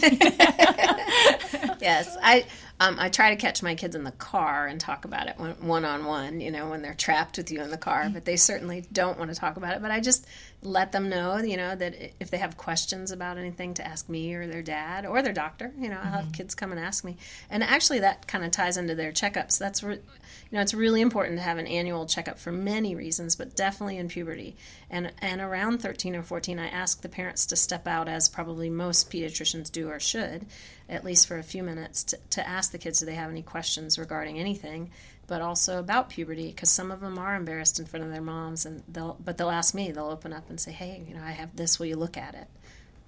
Yes, 1.80 2.16
I 2.22 2.46
um, 2.84 2.96
I 2.98 3.08
try 3.08 3.30
to 3.30 3.36
catch 3.36 3.62
my 3.62 3.74
kids 3.74 3.96
in 3.96 4.04
the 4.04 4.12
car 4.12 4.66
and 4.66 4.80
talk 4.80 5.04
about 5.04 5.28
it 5.28 5.38
one 5.38 5.84
on 5.84 6.04
one. 6.04 6.40
You 6.40 6.50
know, 6.50 6.68
when 6.68 6.82
they're 6.82 6.94
trapped 6.94 7.38
with 7.38 7.50
you 7.50 7.62
in 7.62 7.70
the 7.70 7.78
car, 7.78 8.10
but 8.12 8.24
they 8.24 8.36
certainly 8.36 8.84
don't 8.92 9.18
want 9.18 9.32
to 9.32 9.36
talk 9.36 9.56
about 9.56 9.74
it. 9.74 9.82
But 9.82 9.90
I 9.90 10.00
just 10.00 10.26
let 10.62 10.92
them 10.92 11.08
know, 11.08 11.36
you 11.38 11.56
know, 11.56 11.74
that 11.74 11.94
if 12.20 12.30
they 12.30 12.38
have 12.38 12.56
questions 12.56 13.10
about 13.10 13.38
anything, 13.38 13.74
to 13.74 13.86
ask 13.86 14.08
me 14.08 14.34
or 14.34 14.46
their 14.46 14.62
dad 14.62 15.06
or 15.06 15.22
their 15.22 15.32
doctor. 15.32 15.72
You 15.78 15.88
know, 15.88 15.98
I'll 16.02 16.22
have 16.22 16.32
kids 16.32 16.54
come 16.54 16.72
and 16.72 16.80
ask 16.80 17.04
me, 17.04 17.16
and 17.50 17.62
actually 17.62 18.00
that 18.00 18.26
kind 18.26 18.44
of 18.44 18.50
ties 18.50 18.76
into 18.76 18.94
their 18.94 19.12
checkups. 19.12 19.58
That's 19.58 19.82
re- 19.82 20.00
know, 20.54 20.60
it's 20.60 20.74
really 20.74 21.00
important 21.00 21.38
to 21.38 21.42
have 21.42 21.58
an 21.58 21.66
annual 21.66 22.06
checkup 22.06 22.38
for 22.38 22.52
many 22.52 22.94
reasons, 22.94 23.36
but 23.36 23.56
definitely 23.56 23.98
in 23.98 24.08
puberty. 24.08 24.56
And 24.90 25.12
and 25.20 25.40
around 25.40 25.78
13 25.78 26.14
or 26.16 26.22
14, 26.22 26.58
I 26.58 26.68
ask 26.68 27.00
the 27.00 27.08
parents 27.08 27.46
to 27.46 27.56
step 27.56 27.86
out, 27.86 28.08
as 28.08 28.28
probably 28.28 28.70
most 28.70 29.10
pediatricians 29.10 29.70
do 29.70 29.90
or 29.90 30.00
should, 30.00 30.46
at 30.88 31.04
least 31.04 31.26
for 31.26 31.38
a 31.38 31.42
few 31.42 31.62
minutes, 31.62 32.04
to, 32.04 32.18
to 32.30 32.48
ask 32.48 32.72
the 32.72 32.78
kids 32.78 33.00
do 33.00 33.06
they 33.06 33.14
have 33.14 33.30
any 33.30 33.42
questions 33.42 33.98
regarding 33.98 34.38
anything, 34.38 34.90
but 35.26 35.42
also 35.42 35.78
about 35.78 36.10
puberty, 36.10 36.48
because 36.48 36.70
some 36.70 36.90
of 36.90 37.00
them 37.00 37.18
are 37.18 37.34
embarrassed 37.34 37.78
in 37.78 37.86
front 37.86 38.04
of 38.04 38.12
their 38.12 38.22
moms, 38.22 38.64
and 38.66 38.82
they'll 38.88 39.16
but 39.24 39.38
they'll 39.38 39.50
ask 39.50 39.74
me. 39.74 39.90
They'll 39.90 40.06
open 40.06 40.32
up 40.32 40.48
and 40.50 40.60
say, 40.60 40.72
"Hey, 40.72 41.04
you 41.08 41.14
know, 41.14 41.22
I 41.22 41.32
have 41.32 41.56
this. 41.56 41.78
Will 41.78 41.86
you 41.86 41.96
look 41.96 42.16
at 42.16 42.34
it?" 42.34 42.48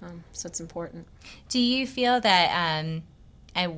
Um, 0.02 0.24
so 0.32 0.46
it's 0.46 0.60
important. 0.60 1.06
Do 1.48 1.58
you 1.58 1.86
feel 1.86 2.20
that 2.20 2.80
um, 2.84 3.02
I, 3.54 3.72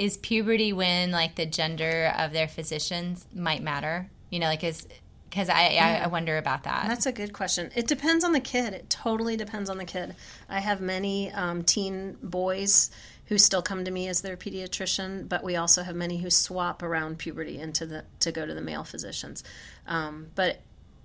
is 0.00 0.16
puberty 0.16 0.72
when 0.72 1.10
like 1.10 1.34
the 1.34 1.44
gender 1.44 2.10
of 2.16 2.32
their 2.32 2.48
physicians 2.48 3.26
might 3.34 3.62
matter? 3.62 4.08
You 4.30 4.38
know, 4.38 4.46
like 4.46 4.64
is 4.64 4.88
because 5.28 5.50
I, 5.50 5.76
I 5.80 6.00
I 6.04 6.06
wonder 6.06 6.38
about 6.38 6.64
that. 6.64 6.88
That's 6.88 7.04
a 7.04 7.12
good 7.12 7.34
question. 7.34 7.70
It 7.76 7.86
depends 7.86 8.24
on 8.24 8.32
the 8.32 8.40
kid. 8.40 8.72
It 8.72 8.88
totally 8.88 9.36
depends 9.36 9.68
on 9.68 9.76
the 9.76 9.84
kid. 9.84 10.16
I 10.48 10.60
have 10.60 10.80
many 10.80 11.30
um, 11.32 11.64
teen 11.64 12.16
boys 12.22 12.90
who 13.26 13.36
still 13.36 13.60
come 13.60 13.84
to 13.84 13.90
me 13.90 14.08
as 14.08 14.22
their 14.22 14.38
pediatrician, 14.38 15.28
but 15.28 15.44
we 15.44 15.56
also 15.56 15.82
have 15.82 15.94
many 15.94 16.16
who 16.16 16.30
swap 16.30 16.82
around 16.82 17.18
puberty 17.18 17.58
into 17.58 17.84
the 17.84 18.04
to 18.20 18.32
go 18.32 18.46
to 18.46 18.54
the 18.54 18.62
male 18.62 18.84
physicians. 18.84 19.44
Um, 19.86 20.28
but 20.34 20.62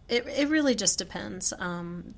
it 0.08 0.25
it 0.25 0.47
really 0.47 0.73
just 0.73 0.97
depends 0.99 1.51
um, 1.60 2.15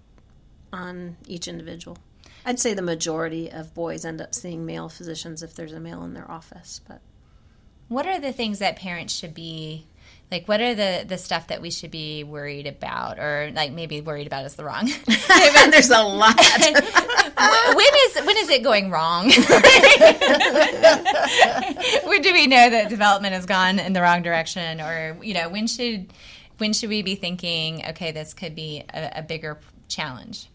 on 0.72 1.18
each 1.26 1.48
individual. 1.48 1.98
I'd 2.46 2.60
say 2.60 2.74
the 2.74 2.82
majority 2.82 3.52
of 3.52 3.74
boys 3.74 4.06
end 4.06 4.22
up 4.22 4.34
seeing 4.34 4.66
male 4.66 4.90
physicians 4.90 5.44
if 5.44 5.54
there's 5.54 5.74
a 5.74 5.80
male 5.80 6.04
in 6.04 6.14
their 6.14 6.30
office, 6.30 6.82
but 6.88 7.02
What 7.88 8.06
are 8.06 8.20
the 8.20 8.34
things 8.34 8.60
that 8.60 8.76
parents 8.76 9.14
should 9.14 9.34
be 9.34 9.88
like 10.32 10.48
what 10.48 10.60
are 10.60 10.76
the 10.76 11.06
the 11.08 11.18
stuff 11.18 11.48
that 11.48 11.62
we 11.62 11.72
should 11.72 11.92
be 11.92 12.24
worried 12.24 12.68
about 12.68 13.18
or 13.18 13.50
like 13.54 13.72
maybe 13.72 14.02
worried 14.02 14.28
about 14.28 14.46
is 14.46 14.56
the 14.56 14.64
wrong. 14.64 14.86
There's 15.72 15.90
a 15.90 16.04
lot. 16.04 16.36
when 17.76 17.94
is 18.06 18.16
when 18.26 18.38
is 18.38 18.50
it 18.50 18.64
going 18.64 18.92
wrong? 18.92 19.32
When 22.04 22.22
do 22.22 22.34
we 22.34 22.48
know 22.48 22.70
that 22.70 22.88
development 22.90 23.34
has 23.34 23.46
gone 23.46 23.80
in 23.80 23.94
the 23.94 24.02
wrong 24.02 24.22
direction 24.22 24.82
or 24.82 25.18
you 25.22 25.34
know 25.34 25.48
when 25.50 25.68
should 25.68 26.12
when 26.58 26.74
should 26.74 26.90
we 26.90 27.02
be 27.04 27.16
thinking 27.16 27.86
okay 27.90 28.12
this 28.12 28.34
could 28.34 28.56
be 28.56 28.84
a, 28.94 29.20
a 29.20 29.22
bigger 29.22 29.60
challenge 29.88 30.50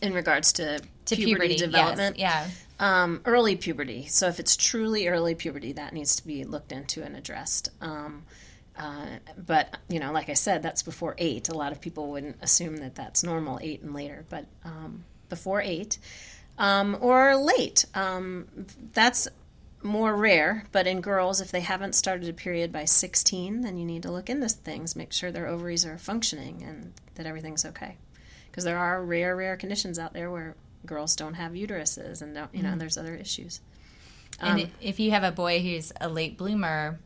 In 0.00 0.12
regards 0.12 0.52
to, 0.54 0.78
to 1.06 1.16
puberty, 1.16 1.24
puberty, 1.24 1.54
yes, 1.54 1.60
development, 1.60 2.18
yeah 2.18 2.46
Um, 2.78 3.20
early 3.24 3.56
puberty. 3.56 4.06
So 4.06 4.28
if 4.28 4.38
it's 4.38 4.56
truly 4.56 5.08
early 5.08 5.34
puberty, 5.34 5.72
that 5.72 5.92
needs 5.92 6.16
to 6.16 6.26
be 6.26 6.44
looked 6.44 6.70
into 6.70 7.02
and 7.02 7.16
addressed. 7.16 7.70
Um, 7.80 8.22
uh, 8.76 9.06
but 9.36 9.76
you 9.88 9.98
know, 9.98 10.12
like 10.12 10.28
I 10.28 10.34
said, 10.34 10.62
that's 10.62 10.82
before 10.84 11.16
eight. 11.18 11.48
A 11.48 11.54
lot 11.54 11.72
of 11.72 11.80
people 11.80 12.10
wouldn't 12.10 12.36
assume 12.40 12.76
that 12.76 12.94
that's 12.94 13.24
normal, 13.24 13.58
eight 13.60 13.82
and 13.82 13.92
later, 13.92 14.24
but 14.28 14.46
um, 14.64 15.04
before 15.28 15.60
eight 15.60 15.98
um, 16.58 16.96
or 17.00 17.36
late, 17.36 17.84
um, 17.94 18.46
that's 18.92 19.28
more 19.82 20.14
rare. 20.14 20.64
But 20.72 20.86
in 20.86 21.00
girls, 21.00 21.40
if 21.40 21.50
they 21.50 21.60
haven't 21.60 21.94
started 21.94 22.28
a 22.28 22.32
period 22.32 22.72
by 22.72 22.84
16, 22.84 23.60
then 23.60 23.78
you 23.78 23.84
need 23.84 24.02
to 24.02 24.10
look 24.10 24.28
into 24.28 24.48
things, 24.48 24.96
make 24.96 25.12
sure 25.12 25.30
their 25.30 25.46
ovaries 25.46 25.86
are 25.86 25.98
functioning 25.98 26.62
and 26.62 26.92
that 27.14 27.26
everything's 27.26 27.64
okay. 27.64 27.96
Because 28.58 28.64
there 28.64 28.78
are 28.78 29.04
rare, 29.04 29.36
rare 29.36 29.56
conditions 29.56 30.00
out 30.00 30.12
there 30.12 30.32
where 30.32 30.56
girls 30.84 31.14
don't 31.14 31.34
have 31.34 31.52
uteruses 31.52 32.22
and 32.22 32.34
don't, 32.34 32.52
you 32.52 32.64
know, 32.64 32.76
there's 32.76 32.98
other 32.98 33.14
issues. 33.14 33.60
and 34.40 34.62
i 34.62 34.70
if 34.80 34.98
you 34.98 35.12
have 35.12 35.22
a 35.22 35.30
boy 35.30 35.60
who's 35.60 35.92
a 36.00 36.08
late 36.08 36.36
bloomer 36.36 36.98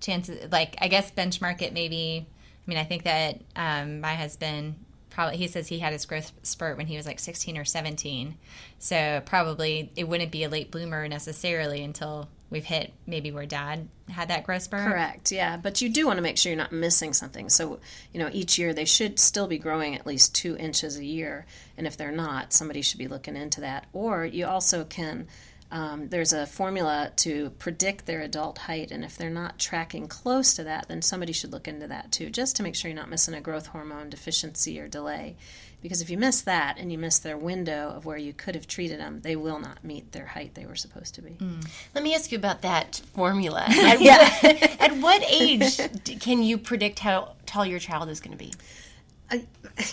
chances 0.00 0.50
like 0.50 0.74
i 0.80 0.88
guess 0.88 1.12
benchmark 1.12 1.62
it 1.62 1.72
maybe 1.72 2.26
i 2.26 2.64
mean 2.66 2.78
i 2.78 2.82
think 2.82 3.04
that 3.04 3.40
um, 3.54 4.00
my 4.00 4.14
husband 4.16 4.74
probably 5.08 5.36
he 5.36 5.46
says 5.46 5.68
he 5.68 5.78
had 5.78 5.92
his 5.92 6.04
growth 6.04 6.32
spurt 6.42 6.76
when 6.76 6.88
he 6.88 6.96
was 6.96 7.06
like 7.06 7.20
16 7.20 7.56
or 7.56 7.64
17 7.64 8.36
so 8.80 9.22
probably 9.24 9.92
it 9.94 10.08
wouldn't 10.08 10.32
be 10.32 10.42
a 10.42 10.48
late 10.48 10.72
bloomer 10.72 11.06
necessarily 11.06 11.84
until 11.84 12.28
we've 12.50 12.64
hit 12.64 12.92
maybe 13.06 13.30
where 13.30 13.46
dad 13.46 13.88
had 14.08 14.28
that 14.28 14.44
growth 14.44 14.62
spurt 14.62 14.86
Correct, 14.86 15.30
yeah. 15.30 15.56
But 15.56 15.80
you 15.80 15.88
do 15.88 16.06
want 16.06 16.16
to 16.16 16.22
make 16.22 16.38
sure 16.38 16.50
you're 16.50 16.56
not 16.56 16.72
missing 16.72 17.12
something. 17.12 17.48
So, 17.48 17.80
you 18.12 18.20
know, 18.20 18.30
each 18.32 18.58
year 18.58 18.72
they 18.72 18.84
should 18.84 19.18
still 19.18 19.46
be 19.46 19.58
growing 19.58 19.94
at 19.94 20.06
least 20.06 20.34
two 20.34 20.56
inches 20.56 20.96
a 20.96 21.04
year. 21.04 21.46
And 21.76 21.86
if 21.86 21.96
they're 21.96 22.12
not, 22.12 22.52
somebody 22.52 22.82
should 22.82 22.98
be 22.98 23.08
looking 23.08 23.36
into 23.36 23.60
that. 23.60 23.86
Or 23.92 24.24
you 24.24 24.46
also 24.46 24.84
can, 24.84 25.26
um, 25.70 26.08
there's 26.08 26.32
a 26.32 26.46
formula 26.46 27.12
to 27.16 27.50
predict 27.58 28.06
their 28.06 28.20
adult 28.20 28.58
height. 28.58 28.90
And 28.90 29.04
if 29.04 29.16
they're 29.16 29.30
not 29.30 29.58
tracking 29.58 30.08
close 30.08 30.54
to 30.54 30.64
that, 30.64 30.88
then 30.88 31.02
somebody 31.02 31.32
should 31.32 31.52
look 31.52 31.68
into 31.68 31.86
that 31.88 32.10
too, 32.10 32.30
just 32.30 32.56
to 32.56 32.62
make 32.62 32.74
sure 32.74 32.88
you're 32.90 32.98
not 32.98 33.10
missing 33.10 33.34
a 33.34 33.40
growth 33.40 33.66
hormone 33.68 34.08
deficiency 34.08 34.80
or 34.80 34.88
delay. 34.88 35.36
Because 35.80 36.00
if 36.00 36.10
you 36.10 36.18
miss 36.18 36.40
that 36.42 36.76
and 36.78 36.90
you 36.90 36.98
miss 36.98 37.20
their 37.20 37.36
window 37.36 37.90
of 37.90 38.04
where 38.04 38.16
you 38.16 38.32
could 38.32 38.56
have 38.56 38.66
treated 38.66 38.98
them, 38.98 39.20
they 39.20 39.36
will 39.36 39.60
not 39.60 39.84
meet 39.84 40.10
their 40.10 40.26
height 40.26 40.54
they 40.54 40.66
were 40.66 40.74
supposed 40.74 41.14
to 41.14 41.22
be. 41.22 41.36
Let 41.94 42.02
me 42.02 42.14
ask 42.16 42.32
you 42.32 42.38
about 42.38 42.62
that 42.62 43.00
formula. 43.14 43.64
At, 43.68 44.00
what, 44.00 44.80
at 44.80 44.96
what 44.96 45.22
age 45.30 45.78
can 46.20 46.42
you 46.42 46.58
predict 46.58 46.98
how 46.98 47.34
tall 47.46 47.64
your 47.64 47.78
child 47.78 48.08
is 48.08 48.20
going 48.20 48.36
to 48.36 48.44
be? 48.44 48.52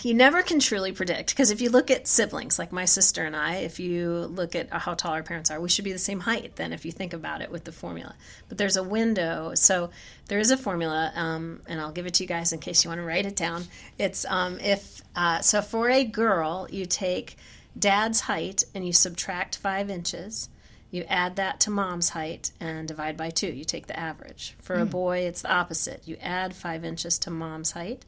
You 0.02 0.14
never 0.14 0.42
can 0.42 0.58
truly 0.60 0.92
predict 0.92 1.30
because 1.30 1.50
if 1.50 1.60
you 1.60 1.70
look 1.70 1.90
at 1.90 2.06
siblings 2.06 2.58
like 2.58 2.72
my 2.72 2.84
sister 2.84 3.24
and 3.24 3.36
i 3.36 3.56
if 3.56 3.78
you 3.78 4.10
look 4.10 4.54
at 4.54 4.70
how 4.70 4.94
tall 4.94 5.12
our 5.12 5.22
parents 5.22 5.50
are 5.50 5.60
we 5.60 5.68
should 5.68 5.84
be 5.84 5.92
the 5.92 5.98
same 5.98 6.20
height 6.20 6.56
then 6.56 6.72
if 6.72 6.84
you 6.84 6.92
think 6.92 7.12
about 7.12 7.42
it 7.42 7.50
with 7.50 7.64
the 7.64 7.72
formula 7.72 8.14
but 8.48 8.56
there's 8.56 8.76
a 8.76 8.82
window 8.82 9.52
so 9.54 9.90
there 10.28 10.38
is 10.38 10.50
a 10.50 10.56
formula 10.56 11.12
um, 11.14 11.60
and 11.66 11.80
i'll 11.80 11.92
give 11.92 12.06
it 12.06 12.14
to 12.14 12.22
you 12.22 12.28
guys 12.28 12.52
in 12.52 12.58
case 12.58 12.84
you 12.84 12.90
want 12.90 12.98
to 12.98 13.04
write 13.04 13.26
it 13.26 13.36
down 13.36 13.64
it's 13.98 14.24
um, 14.26 14.58
if 14.60 15.02
uh, 15.14 15.40
so 15.40 15.60
for 15.60 15.90
a 15.90 16.04
girl 16.04 16.66
you 16.70 16.86
take 16.86 17.36
dad's 17.78 18.20
height 18.20 18.64
and 18.74 18.86
you 18.86 18.92
subtract 18.92 19.58
five 19.58 19.90
inches 19.90 20.48
you 20.90 21.04
add 21.08 21.36
that 21.36 21.60
to 21.60 21.70
mom's 21.70 22.10
height 22.10 22.52
and 22.60 22.86
divide 22.86 23.16
by 23.16 23.28
two. 23.28 23.48
You 23.48 23.64
take 23.64 23.88
the 23.88 23.98
average. 23.98 24.54
For 24.60 24.76
a 24.76 24.86
boy, 24.86 25.18
it's 25.18 25.42
the 25.42 25.52
opposite. 25.52 26.02
You 26.06 26.16
add 26.22 26.54
five 26.54 26.84
inches 26.84 27.18
to 27.18 27.30
mom's 27.30 27.72
height 27.72 28.04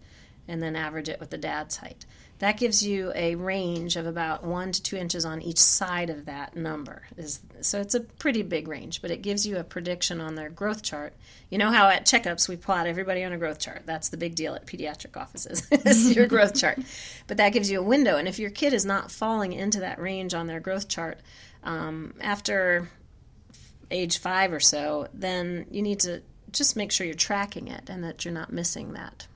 and 0.48 0.62
then 0.62 0.74
average 0.74 1.08
it 1.08 1.20
with 1.20 1.30
the 1.30 1.38
dad's 1.38 1.76
height. 1.76 2.06
That 2.38 2.56
gives 2.56 2.86
you 2.86 3.12
a 3.16 3.34
range 3.34 3.96
of 3.96 4.06
about 4.06 4.44
one 4.44 4.70
to 4.70 4.80
two 4.80 4.96
inches 4.96 5.24
on 5.24 5.42
each 5.42 5.58
side 5.58 6.08
of 6.08 6.24
that 6.26 6.54
number. 6.56 7.02
Is 7.16 7.40
so 7.60 7.80
it's 7.80 7.96
a 7.96 8.00
pretty 8.00 8.42
big 8.42 8.68
range, 8.68 9.02
but 9.02 9.10
it 9.10 9.22
gives 9.22 9.44
you 9.44 9.56
a 9.56 9.64
prediction 9.64 10.20
on 10.20 10.36
their 10.36 10.48
growth 10.48 10.82
chart. 10.82 11.14
You 11.50 11.58
know 11.58 11.72
how 11.72 11.88
at 11.88 12.06
checkups 12.06 12.48
we 12.48 12.56
plot 12.56 12.86
everybody 12.86 13.24
on 13.24 13.32
a 13.32 13.38
growth 13.38 13.58
chart. 13.58 13.82
That's 13.86 14.08
the 14.08 14.16
big 14.16 14.36
deal 14.36 14.54
at 14.54 14.66
pediatric 14.66 15.20
offices. 15.20 15.66
is 15.72 16.14
your 16.14 16.26
growth 16.28 16.54
chart, 16.54 16.78
but 17.26 17.38
that 17.38 17.52
gives 17.52 17.70
you 17.70 17.80
a 17.80 17.82
window. 17.82 18.16
And 18.16 18.28
if 18.28 18.38
your 18.38 18.50
kid 18.50 18.72
is 18.72 18.84
not 18.84 19.10
falling 19.10 19.52
into 19.52 19.80
that 19.80 20.00
range 20.00 20.32
on 20.32 20.46
their 20.46 20.60
growth 20.60 20.88
chart 20.88 21.18
um, 21.64 22.14
after 22.20 22.88
age 23.90 24.18
five 24.18 24.52
or 24.52 24.60
so, 24.60 25.08
then 25.12 25.66
you 25.72 25.82
need 25.82 26.00
to 26.00 26.22
just 26.52 26.76
make 26.76 26.92
sure 26.92 27.04
you're 27.04 27.14
tracking 27.14 27.66
it 27.66 27.90
and 27.90 28.04
that 28.04 28.24
you're 28.24 28.34
not 28.34 28.52
missing 28.52 28.92
that. 28.92 29.26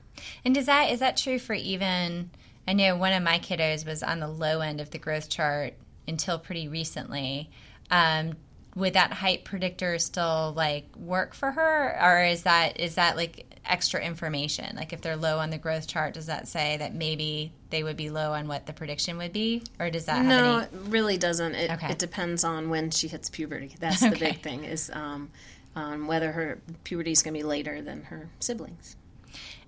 And 0.45 0.53
does 0.55 0.65
that 0.67 0.91
is 0.91 0.99
that 0.99 1.17
true 1.17 1.39
for 1.39 1.53
even? 1.53 2.29
I 2.67 2.73
know 2.73 2.95
one 2.95 3.11
of 3.13 3.21
my 3.23 3.39
kiddos 3.39 3.85
was 3.85 4.03
on 4.03 4.19
the 4.19 4.27
low 4.27 4.61
end 4.61 4.79
of 4.79 4.89
the 4.91 4.97
growth 4.97 5.29
chart 5.29 5.73
until 6.07 6.39
pretty 6.39 6.67
recently. 6.67 7.49
Um, 7.91 8.33
would 8.75 8.93
that 8.93 9.11
height 9.11 9.43
predictor 9.43 9.99
still 9.99 10.53
like 10.55 10.85
work 10.95 11.35
for 11.35 11.51
her, 11.51 11.97
or 12.01 12.23
is 12.23 12.43
that 12.43 12.79
is 12.79 12.95
that 12.95 13.15
like 13.17 13.45
extra 13.65 14.01
information? 14.01 14.75
Like 14.75 14.93
if 14.93 15.01
they're 15.01 15.15
low 15.15 15.37
on 15.39 15.51
the 15.51 15.57
growth 15.59 15.87
chart, 15.87 16.15
does 16.15 16.25
that 16.25 16.47
say 16.47 16.77
that 16.77 16.93
maybe 16.95 17.51
they 17.69 17.83
would 17.83 17.97
be 17.97 18.09
low 18.09 18.33
on 18.33 18.47
what 18.47 18.65
the 18.65 18.73
prediction 18.73 19.17
would 19.17 19.31
be, 19.33 19.61
or 19.79 19.89
does 19.91 20.05
that 20.05 20.25
No, 20.25 20.31
have 20.31 20.45
any? 20.45 20.63
it 20.87 20.89
really 20.89 21.17
doesn't. 21.17 21.53
It, 21.53 21.69
Okay. 21.71 21.91
it 21.91 21.99
depends 21.99 22.43
on 22.43 22.69
when 22.71 22.89
she 22.89 23.07
hits 23.07 23.29
puberty. 23.29 23.75
That's 23.79 23.99
the 23.99 24.07
Okay. 24.13 24.31
big 24.31 24.41
thing 24.41 24.63
is 24.63 24.89
um, 24.91 25.29
on 25.75 26.07
whether 26.07 26.31
her 26.31 26.59
puberty 26.83 27.11
is 27.11 27.21
going 27.21 27.33
to 27.35 27.39
be 27.39 27.43
later 27.43 27.79
than 27.81 28.03
her 28.03 28.29
siblings. 28.39 28.95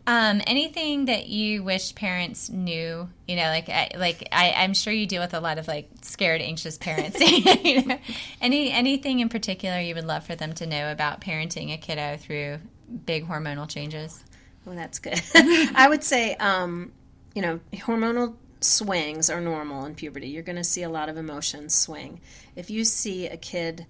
Um, 0.07 0.41
anything 0.45 1.05
that 1.05 1.27
you 1.27 1.63
wish 1.63 1.95
parents 1.95 2.49
knew, 2.49 3.09
you 3.27 3.35
know, 3.35 3.43
like 3.43 3.69
I, 3.69 3.89
like 3.97 4.27
I, 4.31 4.53
I'm 4.57 4.75
sure 4.75 4.93
you 4.93 5.07
deal 5.07 5.21
with 5.21 5.33
a 5.33 5.39
lot 5.39 5.57
of 5.57 5.67
like 5.67 5.89
scared, 6.01 6.41
anxious 6.41 6.77
parents. 6.77 7.17
Any 8.41 8.71
anything 8.71 9.19
in 9.19 9.29
particular 9.29 9.79
you 9.79 9.95
would 9.95 10.05
love 10.05 10.23
for 10.23 10.35
them 10.35 10.53
to 10.53 10.67
know 10.67 10.91
about 10.91 11.21
parenting 11.21 11.73
a 11.73 11.77
kiddo 11.77 12.17
through 12.17 12.59
big 13.05 13.27
hormonal 13.27 13.67
changes? 13.67 14.23
Well, 14.63 14.75
that's 14.75 14.99
good. 14.99 15.19
I 15.75 15.87
would 15.89 16.03
say, 16.03 16.35
um, 16.35 16.91
you 17.33 17.41
know, 17.41 17.59
hormonal 17.73 18.35
swings 18.61 19.29
are 19.29 19.41
normal 19.41 19.85
in 19.85 19.95
puberty. 19.95 20.27
You're 20.27 20.43
going 20.43 20.55
to 20.55 20.63
see 20.63 20.83
a 20.83 20.89
lot 20.89 21.09
of 21.09 21.17
emotions 21.17 21.73
swing. 21.73 22.21
If 22.55 22.69
you 22.69 22.83
see 22.83 23.27
a 23.27 23.37
kid 23.37 23.85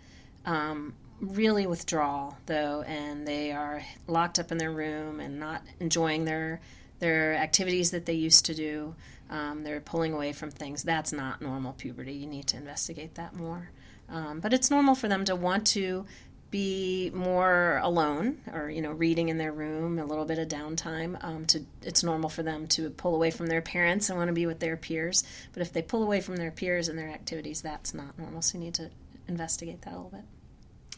um, 0.46 0.94
really 1.20 1.68
withdrawal, 1.68 2.38
though, 2.46 2.82
and 2.82 3.28
they 3.28 3.52
are 3.52 3.84
locked 4.08 4.40
up 4.40 4.52
in 4.52 4.58
their 4.58 4.72
room 4.72 5.20
and 5.20 5.40
not 5.40 5.62
enjoying 5.80 6.26
their 6.26 6.62
their 7.00 7.36
activities 7.36 7.92
that 7.92 8.06
they 8.06 8.14
used 8.14 8.46
to 8.46 8.56
do, 8.56 8.96
um, 9.30 9.64
they're 9.64 9.82
pulling 9.82 10.14
away 10.14 10.32
from 10.34 10.52
things. 10.52 10.84
That's 10.84 11.12
not 11.12 11.42
normal 11.42 11.74
puberty. 11.74 12.14
You 12.14 12.28
need 12.28 12.48
to 12.48 12.58
investigate 12.58 13.16
that 13.16 13.36
more. 13.36 13.70
Um, 14.08 14.40
but 14.40 14.54
it's 14.54 14.70
normal 14.70 14.96
for 14.96 15.08
them 15.08 15.26
to 15.26 15.36
want 15.36 15.68
to 15.68 16.06
be 16.52 17.12
more 17.14 17.80
alone 17.84 18.40
or 18.54 18.70
you 18.70 18.82
know 18.82 18.92
reading 18.92 19.30
in 19.30 19.38
their 19.38 19.52
room 19.52 20.00
a 20.00 20.06
little 20.06 20.26
bit 20.26 20.38
of 20.38 20.48
downtime 20.48 21.22
um, 21.22 21.44
to 21.46 21.60
it's 21.82 22.04
normal 22.04 22.30
for 22.30 22.44
them 22.44 22.68
to 22.68 22.92
pull 22.92 23.16
away 23.16 23.32
from 23.32 23.48
their 23.48 23.62
parents 23.62 24.10
and 24.10 24.18
want 24.18 24.30
to 24.30 24.34
be 24.34 24.46
with 24.46 24.60
their 24.60 24.78
peers 24.78 25.24
but 25.54 25.62
if 25.62 25.74
they 25.74 25.82
pull 25.82 26.04
away 26.04 26.22
from 26.22 26.38
their 26.38 26.52
peers 26.52 26.88
and 26.88 26.98
their 26.98 27.10
activities 27.10 27.62
that's 27.62 27.94
not 27.94 28.18
normal 28.18 28.42
so 28.42 28.58
you 28.58 28.64
need 28.64 28.76
to 28.76 28.90
investigate 29.28 29.82
that 29.82 29.90
a 29.94 29.98
little 29.98 30.12
bit 30.12 30.24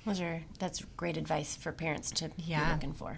Those 0.08 0.22
are 0.22 0.42
that's 0.58 0.84
great 0.96 1.18
advice 1.18 1.56
for 1.56 1.72
parents 1.72 2.12
to 2.12 2.32
Yeah. 2.38 2.66
be 2.66 2.72
looking 2.74 2.94
for. 2.94 3.18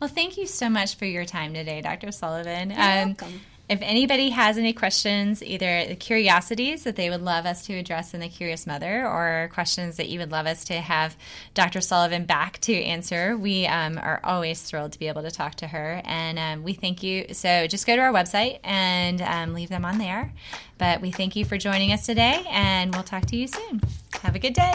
Well, 0.00 0.10
thank 0.10 0.36
you 0.36 0.46
so 0.46 0.68
much 0.68 0.96
for 0.96 1.06
your 1.06 1.24
time 1.24 1.54
today, 1.54 1.80
Dr. 1.80 2.12
Sullivan. 2.12 2.72
Um, 2.72 2.76
welcome. 2.78 3.40
If 3.66 3.78
anybody 3.80 4.28
has 4.28 4.58
any 4.58 4.74
questions, 4.74 5.42
either 5.42 5.86
the 5.86 5.96
curiosities 5.96 6.84
that 6.84 6.96
they 6.96 7.08
would 7.08 7.22
love 7.22 7.46
us 7.46 7.64
to 7.66 7.72
address 7.78 8.12
in 8.12 8.20
the 8.20 8.28
Curious 8.28 8.66
Mother, 8.66 9.06
or 9.08 9.48
questions 9.54 9.96
that 9.96 10.10
you 10.10 10.18
would 10.18 10.30
love 10.30 10.44
us 10.46 10.64
to 10.66 10.74
have 10.74 11.16
Dr. 11.54 11.80
Sullivan 11.80 12.26
back 12.26 12.58
to 12.62 12.74
answer, 12.74 13.38
we 13.38 13.66
um, 13.66 13.96
are 13.96 14.20
always 14.22 14.60
thrilled 14.60 14.92
to 14.92 14.98
be 14.98 15.08
able 15.08 15.22
to 15.22 15.30
talk 15.30 15.54
to 15.56 15.66
her. 15.66 16.02
And 16.04 16.38
um, 16.38 16.62
we 16.62 16.74
thank 16.74 17.02
you. 17.02 17.32
So 17.32 17.66
just 17.66 17.86
go 17.86 17.96
to 17.96 18.02
our 18.02 18.12
website 18.12 18.58
and 18.64 19.22
um, 19.22 19.54
leave 19.54 19.70
them 19.70 19.86
on 19.86 19.96
there. 19.96 20.30
But 20.76 21.00
we 21.00 21.10
thank 21.10 21.34
you 21.34 21.46
for 21.46 21.56
joining 21.56 21.90
us 21.92 22.04
today, 22.04 22.44
and 22.50 22.92
we'll 22.94 23.04
talk 23.04 23.24
to 23.26 23.36
you 23.36 23.46
soon. 23.46 23.80
Have 24.20 24.34
a 24.34 24.38
good 24.38 24.52
day. 24.52 24.74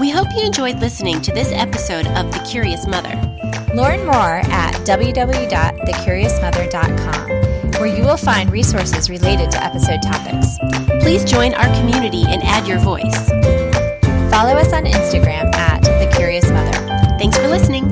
We 0.00 0.10
hope 0.10 0.26
you 0.34 0.42
enjoyed 0.44 0.80
listening 0.80 1.20
to 1.22 1.32
this 1.32 1.52
episode 1.52 2.06
of 2.08 2.32
The 2.32 2.40
Curious 2.40 2.84
Mother. 2.86 3.14
Learn 3.74 4.04
more 4.04 4.40
at 4.50 4.74
www.thecuriousmother.com, 4.84 7.30
where 7.80 7.86
you 7.86 8.02
will 8.02 8.16
find 8.16 8.50
resources 8.50 9.08
related 9.08 9.52
to 9.52 9.62
episode 9.62 10.02
topics. 10.02 10.58
Please 11.00 11.24
join 11.24 11.54
our 11.54 11.72
community 11.78 12.24
and 12.26 12.42
add 12.42 12.66
your 12.66 12.80
voice. 12.80 13.28
Follow 14.30 14.54
us 14.54 14.72
on 14.72 14.84
Instagram 14.84 15.54
at 15.54 15.82
The 15.82 16.10
Curious 16.16 16.50
Mother. 16.50 16.72
Thanks 17.16 17.38
for 17.38 17.46
listening. 17.46 17.88